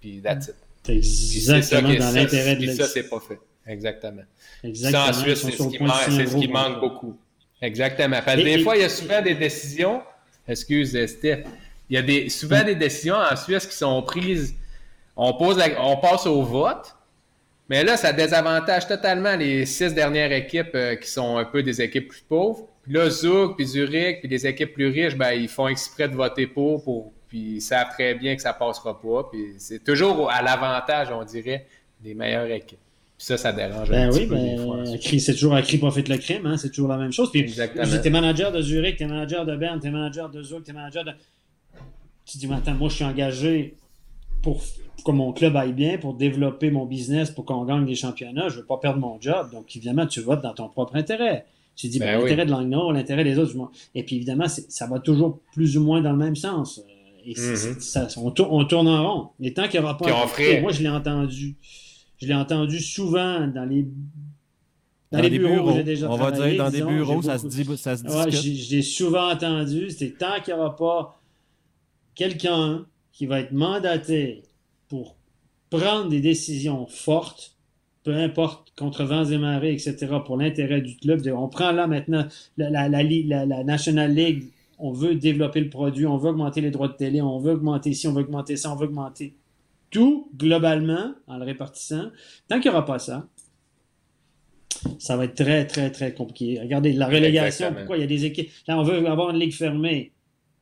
[0.00, 0.54] Puis that's it.
[0.84, 3.38] C'est exactement ça dans l'intérêt de ça, c'est pas fait.
[3.66, 4.22] Exactement.
[4.62, 5.04] Exactement.
[5.04, 7.16] Ça, en Suisse, c'est ce, qui, manque, ce qui manque beaucoup.
[7.62, 8.20] Exactement.
[8.24, 10.02] Parce des fois, il y a souvent des décisions.
[10.46, 11.44] Excuse, Steph.
[11.88, 14.54] Il y a des, souvent des décisions en Suisse qui sont prises.
[15.16, 16.94] On, pose on passe au vote,
[17.68, 21.80] mais là, ça désavantage totalement les six dernières équipes euh, qui sont un peu des
[21.80, 22.68] équipes plus pauvres.
[22.82, 26.14] Puis là, Zug, puis Zurich, puis les équipes plus riches, ben, ils font exprès de
[26.14, 29.28] voter pour, pour puis ils savent très bien que ça passera pas.
[29.28, 31.66] Puis c'est toujours à l'avantage, on dirait,
[32.00, 32.78] des meilleures équipes.
[33.18, 36.18] Puis ça, ça dérange ben un oui, peu ben, C'est toujours à cri profite le
[36.18, 36.56] crime, hein?
[36.56, 37.32] c'est toujours la même chose.
[37.32, 41.04] Puis t'es manager de Zurich, t'es manager de Berne, t'es manager de Zug, t'es manager
[41.04, 41.10] de...
[42.24, 43.74] Tu dis, maintenant, moi, je suis engagé
[44.40, 44.62] pour
[45.04, 48.54] que mon club aille bien, pour développer mon business, pour qu'on gagne des championnats, je
[48.54, 49.50] ne veux pas perdre mon job.
[49.50, 51.46] Donc, évidemment, tu votes dans ton propre intérêt.
[51.74, 53.56] Tu dis, ben, ben l'intérêt de Langnau, l'intérêt des autres.
[53.96, 56.80] Et puis, évidemment, ça va toujours plus ou moins dans le même sens.
[57.26, 57.80] Et mm-hmm.
[57.80, 59.30] ça, on, tourne, en rond.
[59.40, 61.56] Et tant qu'il n'y aura pas un moi, je l'ai entendu.
[62.18, 63.86] Je l'ai entendu souvent dans les
[65.12, 65.70] dans, les bureaux,
[66.08, 70.18] On va dire dans des bureaux, ça se dit, ça se J'ai souvent entendu, c'est
[70.18, 71.20] tant qu'il n'y aura pas
[72.14, 74.42] quelqu'un qui va être mandaté
[74.88, 75.16] pour
[75.70, 77.56] prendre des décisions fortes,
[78.02, 81.22] peu importe, contre vents et marées, etc., pour l'intérêt du club.
[81.34, 86.16] On prend là maintenant la, la, la, National League, on veut développer le produit, on
[86.16, 88.76] veut augmenter les droits de télé, on veut augmenter ci, on veut augmenter ça, on
[88.76, 89.36] veut augmenter
[89.90, 92.10] tout globalement en le répartissant.
[92.48, 93.28] Tant qu'il n'y aura pas ça,
[94.98, 96.60] ça va être très, très, très compliqué.
[96.60, 98.50] Regardez, la relégation, pourquoi il y a des équipes?
[98.66, 100.12] Là, on veut avoir une ligue fermée.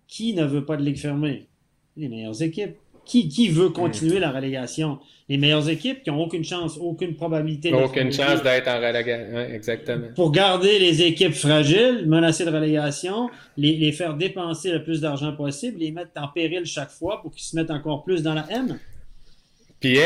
[0.06, 1.48] Qui ne veut pas de ligue fermée?
[1.96, 2.76] Les meilleures équipes.
[3.04, 3.72] Qui, qui veut hmm.
[3.72, 4.98] continuer la relégation?
[5.28, 9.38] Les meilleures équipes qui n'ont aucune chance, aucune probabilité Aucune chance d'être en relégation.
[9.40, 10.06] exactement.
[10.14, 15.32] Pour garder les équipes fragiles, menacées de relégation, les, les faire dépenser le plus d'argent
[15.34, 18.46] possible, les mettre en péril chaque fois pour qu'ils se mettent encore plus dans la
[18.50, 18.78] haine.
[19.82, 19.98] Puis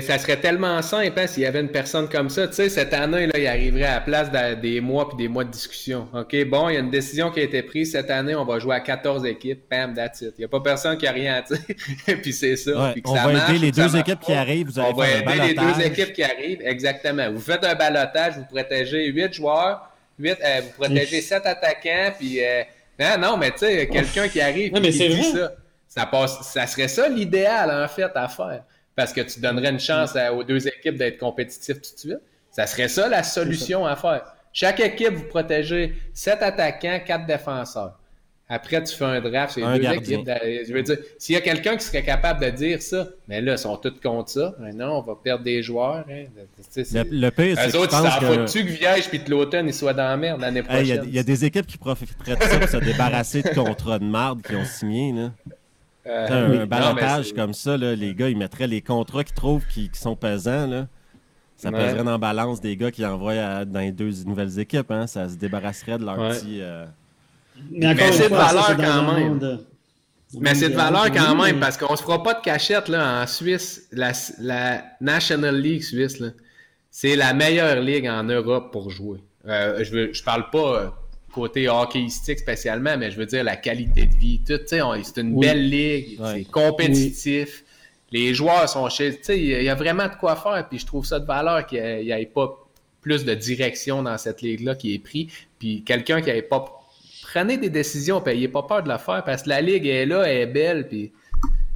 [0.00, 2.48] ça serait tellement simple hein, s'il y avait une personne comme ça.
[2.48, 5.44] Tu sais, cette année, là, il arriverait à la place des mois puis des mois
[5.44, 6.08] de discussion.
[6.14, 7.92] OK, bon, il y a une décision qui a été prise.
[7.92, 9.64] Cette année, on va jouer à 14 équipes.
[9.70, 10.32] Bam, that's it.
[10.38, 11.58] Il n'y a pas personne qui a rien à dire.
[12.22, 12.94] puis c'est ça.
[13.04, 14.68] on va aider les deux équipes qui arrivent.
[14.68, 16.62] Vous allez on va aider les deux équipes qui arrivent.
[16.64, 17.30] Exactement.
[17.30, 22.14] Vous faites un balotage, vous protégez 8 joueurs, 8, euh, vous protégez 7 attaquants.
[22.18, 22.62] Puis, euh,
[22.98, 25.52] non, non, mais tu sais, quelqu'un qui arrive non, mais dit ça,
[25.86, 28.62] ça, passe, ça serait ça l'idéal, en fait, à faire
[28.98, 32.20] parce que tu donnerais une chance aux deux équipes d'être compétitifs tout de suite.
[32.50, 34.24] Ça serait ça la solution à faire.
[34.52, 37.96] Chaque équipe, vous protégez sept attaquants, quatre défenseurs.
[38.48, 40.26] Après, tu fais un draft, c'est deux équipes.
[40.26, 43.52] Je veux dire, s'il y a quelqu'un qui serait capable de dire ça, mais là,
[43.52, 44.56] ils sont tous contre ça.
[44.74, 46.04] non, on va perdre des joueurs.
[46.10, 46.24] Hein.
[46.84, 47.76] Le, pire, c'est que.
[47.76, 48.50] autres, que...
[48.50, 51.04] tu que Viège puis l'automne, ils soient dans la merde l'année prochaine?
[51.04, 54.04] Il y, a des équipes qui profiteraient de ça pour se débarrasser de contrats de
[54.06, 55.14] marde qu'ils ont signés.
[56.08, 56.30] Là.
[56.30, 60.16] Euh, un balotage comme ça, les gars, ils mettraient les contrats qu'ils trouvent qui, sont
[60.16, 60.66] pesants.
[60.66, 60.86] Là.
[61.56, 64.90] Ça pèserait dans balance des gars qui envoient dans les deux nouvelles équipes.
[64.90, 65.06] Hein.
[65.06, 66.60] Ça se débarrasserait de leur petit.
[66.60, 66.86] Euh,
[67.70, 69.58] Mais, c'est de valeur quand même.
[70.40, 73.26] Mais c'est de valeur quand même, parce qu'on se fera pas de cachette là, en
[73.26, 73.88] Suisse.
[73.92, 74.12] La,
[75.00, 76.22] National League Suisse,
[76.90, 79.18] c'est la meilleure ligue en Europe pour jouer.
[79.46, 80.92] Euh, je, ne je parle pas
[81.38, 85.68] côté hockeyistique spécialement, mais je veux dire la qualité de vie, tout, c'est une belle
[85.68, 87.64] ligue, c'est compétitif.
[88.10, 90.86] Les joueurs sont chez, tu sais, il y a vraiment de quoi faire, puis je
[90.86, 92.58] trouve ça de valeur qu'il n'y ait, pas
[93.02, 95.28] plus de direction dans cette ligue-là qui est pris,
[95.58, 96.64] puis quelqu'un qui n'avait pas
[97.22, 100.06] prenez des décisions, puis n'ayez pas peur de la faire, parce que la ligue est
[100.06, 101.12] là, elle est belle, puis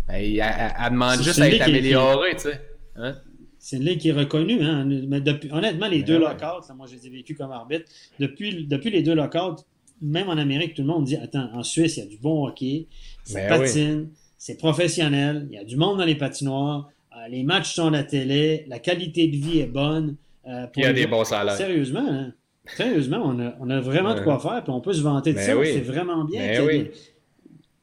[0.08, 2.60] ben, elle, demande juste à être améliorée, tu sais.
[2.96, 3.14] Hein?
[3.62, 4.60] C'est une ligue qui est reconnue.
[4.60, 4.84] Hein?
[5.06, 7.84] Mais depuis, honnêtement, les deux lockouts, moi je les ai vécus comme arbitre,
[8.18, 9.62] depuis, depuis les deux lockouts,
[10.02, 12.44] même en Amérique, tout le monde dit Attends, en Suisse, il y a du bon
[12.44, 12.88] hockey,
[13.22, 17.44] c'est ben patine, c'est professionnel, il y a du monde dans les patinoires, euh, les
[17.44, 20.16] matchs sont à la télé, la qualité de vie est bonne.
[20.48, 21.54] Euh, il y a des bons salaires.
[21.54, 22.32] Sérieusement, hein?
[22.66, 25.36] Sérieusement, on a, on a vraiment de quoi faire, puis on peut se vanter de
[25.36, 26.42] ben ça, c'est vraiment bien.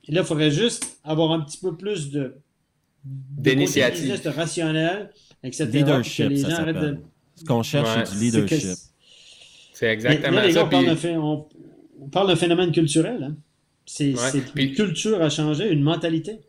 [0.10, 2.36] Là, il faudrait juste avoir un petit peu plus de
[3.04, 4.02] d'initiative.
[4.02, 5.10] business, de rationnel,
[5.44, 5.66] etc.
[5.72, 6.76] Leadership, les ça s'appelle.
[6.76, 6.98] de-
[7.36, 8.04] Ce qu'on cherche, Ouais.
[8.06, 8.60] c'est du leadership.
[8.60, 8.80] C'est que-
[9.74, 10.66] C'est Mais exactement là, les gars, ça.
[10.66, 11.46] on, parle puis- d'un phé- on-
[12.02, 13.24] on parle d'un phénomène culturel.
[13.24, 13.36] hein.
[13.86, 16.40] C'est Ouais, c'est puis- une culture à changer, une mentalité.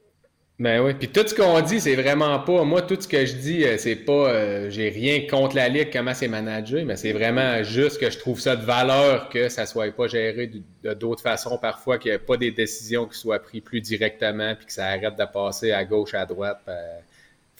[0.58, 2.64] Ben oui, puis tout ce qu'on dit, c'est vraiment pas.
[2.64, 4.30] Moi, tout ce que je dis, euh, c'est pas.
[4.30, 8.18] euh, J'ai rien contre la ligue, comment c'est managé, mais c'est vraiment juste que je
[8.18, 10.50] trouve ça de valeur que ça soit pas géré
[10.84, 14.54] de d'autres façons parfois, qu'il n'y ait pas des décisions qui soient prises plus directement,
[14.54, 16.60] puis que ça arrête de passer à gauche, à droite.
[16.66, 16.72] Il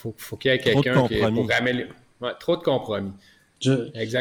[0.01, 1.90] faut, faut qu'il y ait quelqu'un qui pour améliorer.
[2.20, 3.12] Ouais, trop de compromis.
[3.61, 3.72] Je,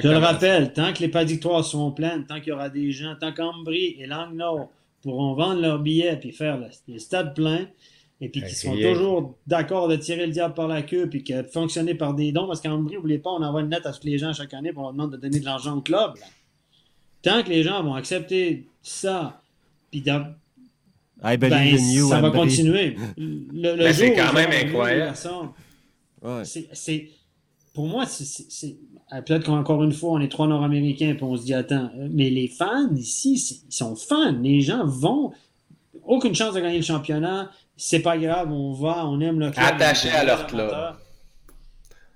[0.02, 3.16] je le rappelle, tant que les prédictoires seront pleines, tant qu'il y aura des gens,
[3.20, 4.70] tant qu'Ambry et Langnau
[5.02, 7.68] pourront vendre leurs billets puis faire le- les stades pleins,
[8.20, 11.24] et puis qu'ils Ben, sont toujours d'accord de tirer le diable par la queue, puis
[11.24, 13.94] que de fonctionner par des dons, parce qu'Ambry, n'oubliez pas, on envoie une lettre à
[13.94, 16.16] tous les gens chaque année pour leur demander de donner de l'argent au club.
[16.18, 16.26] là.
[17.22, 19.42] Tant que les gens vont accepter ça,
[19.90, 20.36] puis ben,
[21.38, 22.96] believe in you, ça va continuer.
[23.18, 25.16] Le, le Ben, c'est quand même incroyable.
[26.22, 26.46] Ouais.
[26.46, 27.10] c'est, c'est-
[27.74, 28.76] pour moi, c'est,
[29.14, 32.08] euh, peut-être qu'encore une fois, on est trois Nord-Américains et on se dit, attends, euh,
[32.12, 34.32] mais les fans ici, ils sont fans.
[34.42, 35.32] Les gens vont.
[36.04, 37.52] Aucune chance de gagner le championnat.
[37.78, 39.64] C'est pas grave, on va, on aime le club.
[40.10, 40.70] Aime à leur club.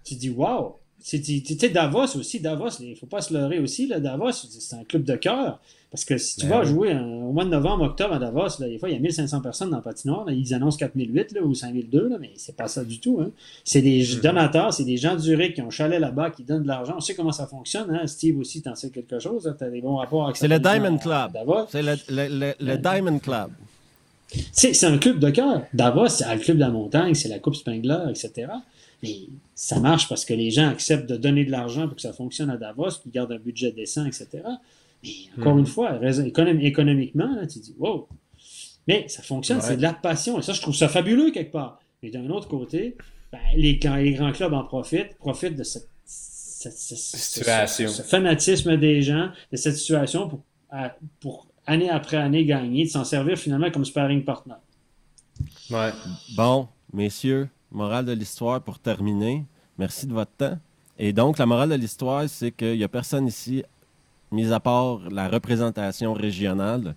[0.03, 0.77] Tu dis, wow!
[0.99, 3.87] C'est- Tu sais, Davos aussi, Davos, il ne faut pas se leurrer aussi.
[3.87, 5.59] Là, Davos, c'est un club de cœur.
[5.93, 6.65] Parce que si tu Ben vas oui.
[6.67, 8.99] jouer euh, au mois de novembre, octobre à Davos, là, des fois, il y a
[8.99, 10.25] 1500 personnes dans le patinoire.
[10.25, 13.19] là, ils annoncent 4008 là, ou 5002, là, mais c'est pas ça du tout.
[13.21, 13.29] Hein.
[13.63, 14.21] C'est des Mhm.
[14.21, 16.95] donateurs, c'est des gens du RIC qui ont un chalet là-bas, qui donnent de l'argent.
[16.97, 17.91] On sait comment ça fonctionne.
[17.93, 18.07] Hein.
[18.07, 19.53] Steve aussi, t'en sais quelque chose.
[19.55, 21.37] Tu as des bons rapports avec C'est le Diamond Club.
[21.69, 22.77] C'est le, le- le- le Ouais.
[22.79, 23.51] Diamond Club.
[24.51, 25.61] C'est c'est un club de cœur.
[25.75, 28.47] Davos, c'est le club de la montagne, c'est la Coupe Spengler, etc.
[29.03, 29.15] Mais
[29.53, 32.49] ça marche parce que les gens acceptent de donner de l'argent pour que ça fonctionne
[32.49, 34.27] à Davos, qu'ils gardent un budget décent, etc.
[35.03, 38.07] Mais encore une fois, raison- économ- économiquement, là, tu dis, wow.
[38.87, 39.63] Mais ça fonctionne, Ouais.
[39.63, 40.39] c'est de la passion.
[40.39, 41.79] Et ça, je trouve ça fabuleux quelque part.
[42.01, 42.97] Mais d'un autre côté,
[43.31, 47.87] ben, les, quand les grands clubs en profitent, profitent de cette, cette- cette- Situation.
[47.89, 52.83] ce, ce fanatisme des gens, de cette situation pour, à- pour année après année gagner,
[52.85, 54.55] de s'en servir finalement comme sparring partner.
[55.69, 55.91] Ouais.
[56.35, 59.45] Bon, messieurs, morale de l'histoire pour terminer.
[59.77, 60.57] Merci de votre temps.
[60.99, 63.63] Et donc, la morale de l'histoire, c'est qu'il n'y a personne ici,
[64.33, 66.95] mis à part la représentation régionale,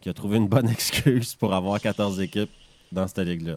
[0.00, 2.50] qui a trouvé une bonne excuse pour avoir 14 équipes
[2.92, 3.56] dans cette ligue-là.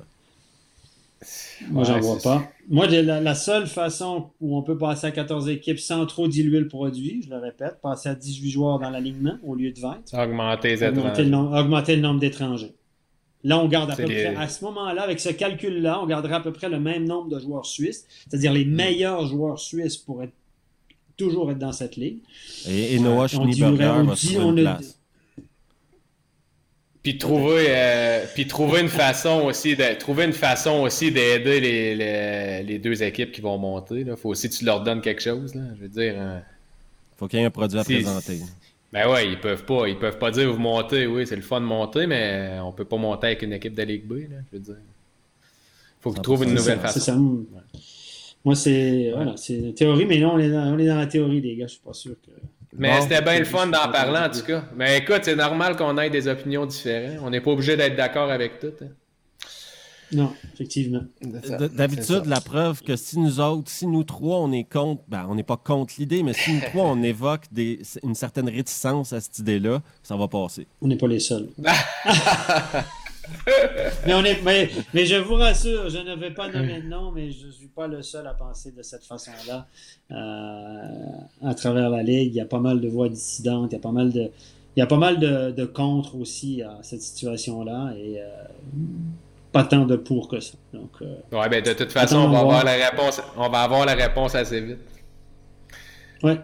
[1.69, 2.49] Moi, j'en vois pas.
[2.67, 6.59] Moi, la, la seule façon où on peut passer à 14 équipes sans trop diluer
[6.59, 10.01] le produit, je le répète, passer à 18 joueurs dans l'alignement au lieu de 20,
[10.13, 11.23] Augmenter les augmenter étrangers.
[11.23, 12.73] le, nom- augmenter le nombre d'étrangers.
[13.43, 16.39] Là, on garde à peu près, à ce moment-là, avec ce calcul-là, on gardera à
[16.41, 18.55] peu près le même nombre de joueurs suisses, c'est-à-dire Hmm.
[18.55, 20.33] les meilleurs joueurs suisses pour être,
[21.17, 22.19] toujours être dans cette ligue.
[22.67, 24.97] Et, et Noah On Schneeberger va trouver on une a- place.
[27.03, 31.95] Puis trouver, euh, puis trouver une façon aussi de trouver une façon aussi d'aider les,
[31.95, 34.01] les, les deux équipes qui vont monter.
[34.01, 35.55] Il faut aussi que tu leur donnes quelque chose.
[35.55, 35.63] Là.
[35.77, 36.13] Je veux dire.
[36.15, 36.39] euh,
[37.17, 38.41] faut qu'il y ait un produit à Si- présenter.
[38.93, 39.87] ben ouais, ils peuvent pas.
[39.87, 42.85] Ils peuvent pas dire vous montez, oui, c'est le fun de monter, mais on peut
[42.85, 44.13] pas monter avec une équipe de Ligue B.
[44.29, 44.77] Là, je veux dire.
[46.01, 47.45] Faut que tu trouves une C'est nouvelle C'est façon.
[47.51, 47.79] ça.
[48.43, 51.05] Moi, c'est voilà, c'est une théorie, mais là, on est, dans, on est dans la
[51.07, 51.67] théorie, les gars.
[51.67, 52.31] Je suis pas sûr que.
[52.77, 53.01] Mais Bon.
[53.01, 54.63] c'était bien le fun d'en parler en tout cas.
[54.75, 57.19] Mais écoute, c'est normal qu'on ait des opinions différentes.
[57.23, 58.67] On n'est pas obligé d'être d'accord avec tout.
[58.81, 58.87] hein.
[60.13, 61.01] Non, effectivement.
[61.21, 65.35] D'habitude, la preuve que si nous autres, si nous trois, on est contre, ben, on
[65.35, 69.21] n'est pas contre l'idée, mais si nous trois, on évoque des, une certaine réticence à
[69.21, 70.67] cette idée-là, ça va passer.
[70.81, 71.47] On n'est pas les seuls.
[74.05, 77.11] mais, on est, mais, mais je vous rassure, je ne vais pas nommer de nom,
[77.11, 79.67] mais je ne suis pas le seul à penser de cette façon-là.
[80.11, 83.77] Euh, à travers la Ligue, il y a pas mal de voix dissidentes, il y
[83.77, 84.31] a pas mal de,
[84.75, 88.27] il y a pas mal de, de contre aussi à cette situation-là, et euh,
[89.51, 90.53] pas tant de pour que ça.
[90.73, 93.21] Donc, euh, Ouais, ben de toute façon, on va on va avoir la réponse.
[93.37, 94.79] On va avoir la réponse assez vite.
[96.23, 96.39] ouais.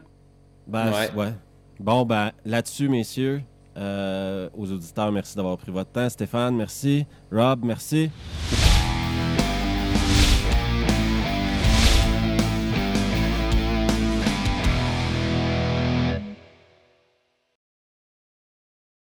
[0.68, 1.12] Ben, Ouais.
[1.16, 1.34] ouais.
[1.80, 3.42] Bon, ben, là-dessus, messieurs,
[3.78, 6.10] euh, aux auditeurs, merci d'avoir pris votre temps.
[6.10, 7.06] Stéphane, merci.
[7.32, 8.10] Rob, merci.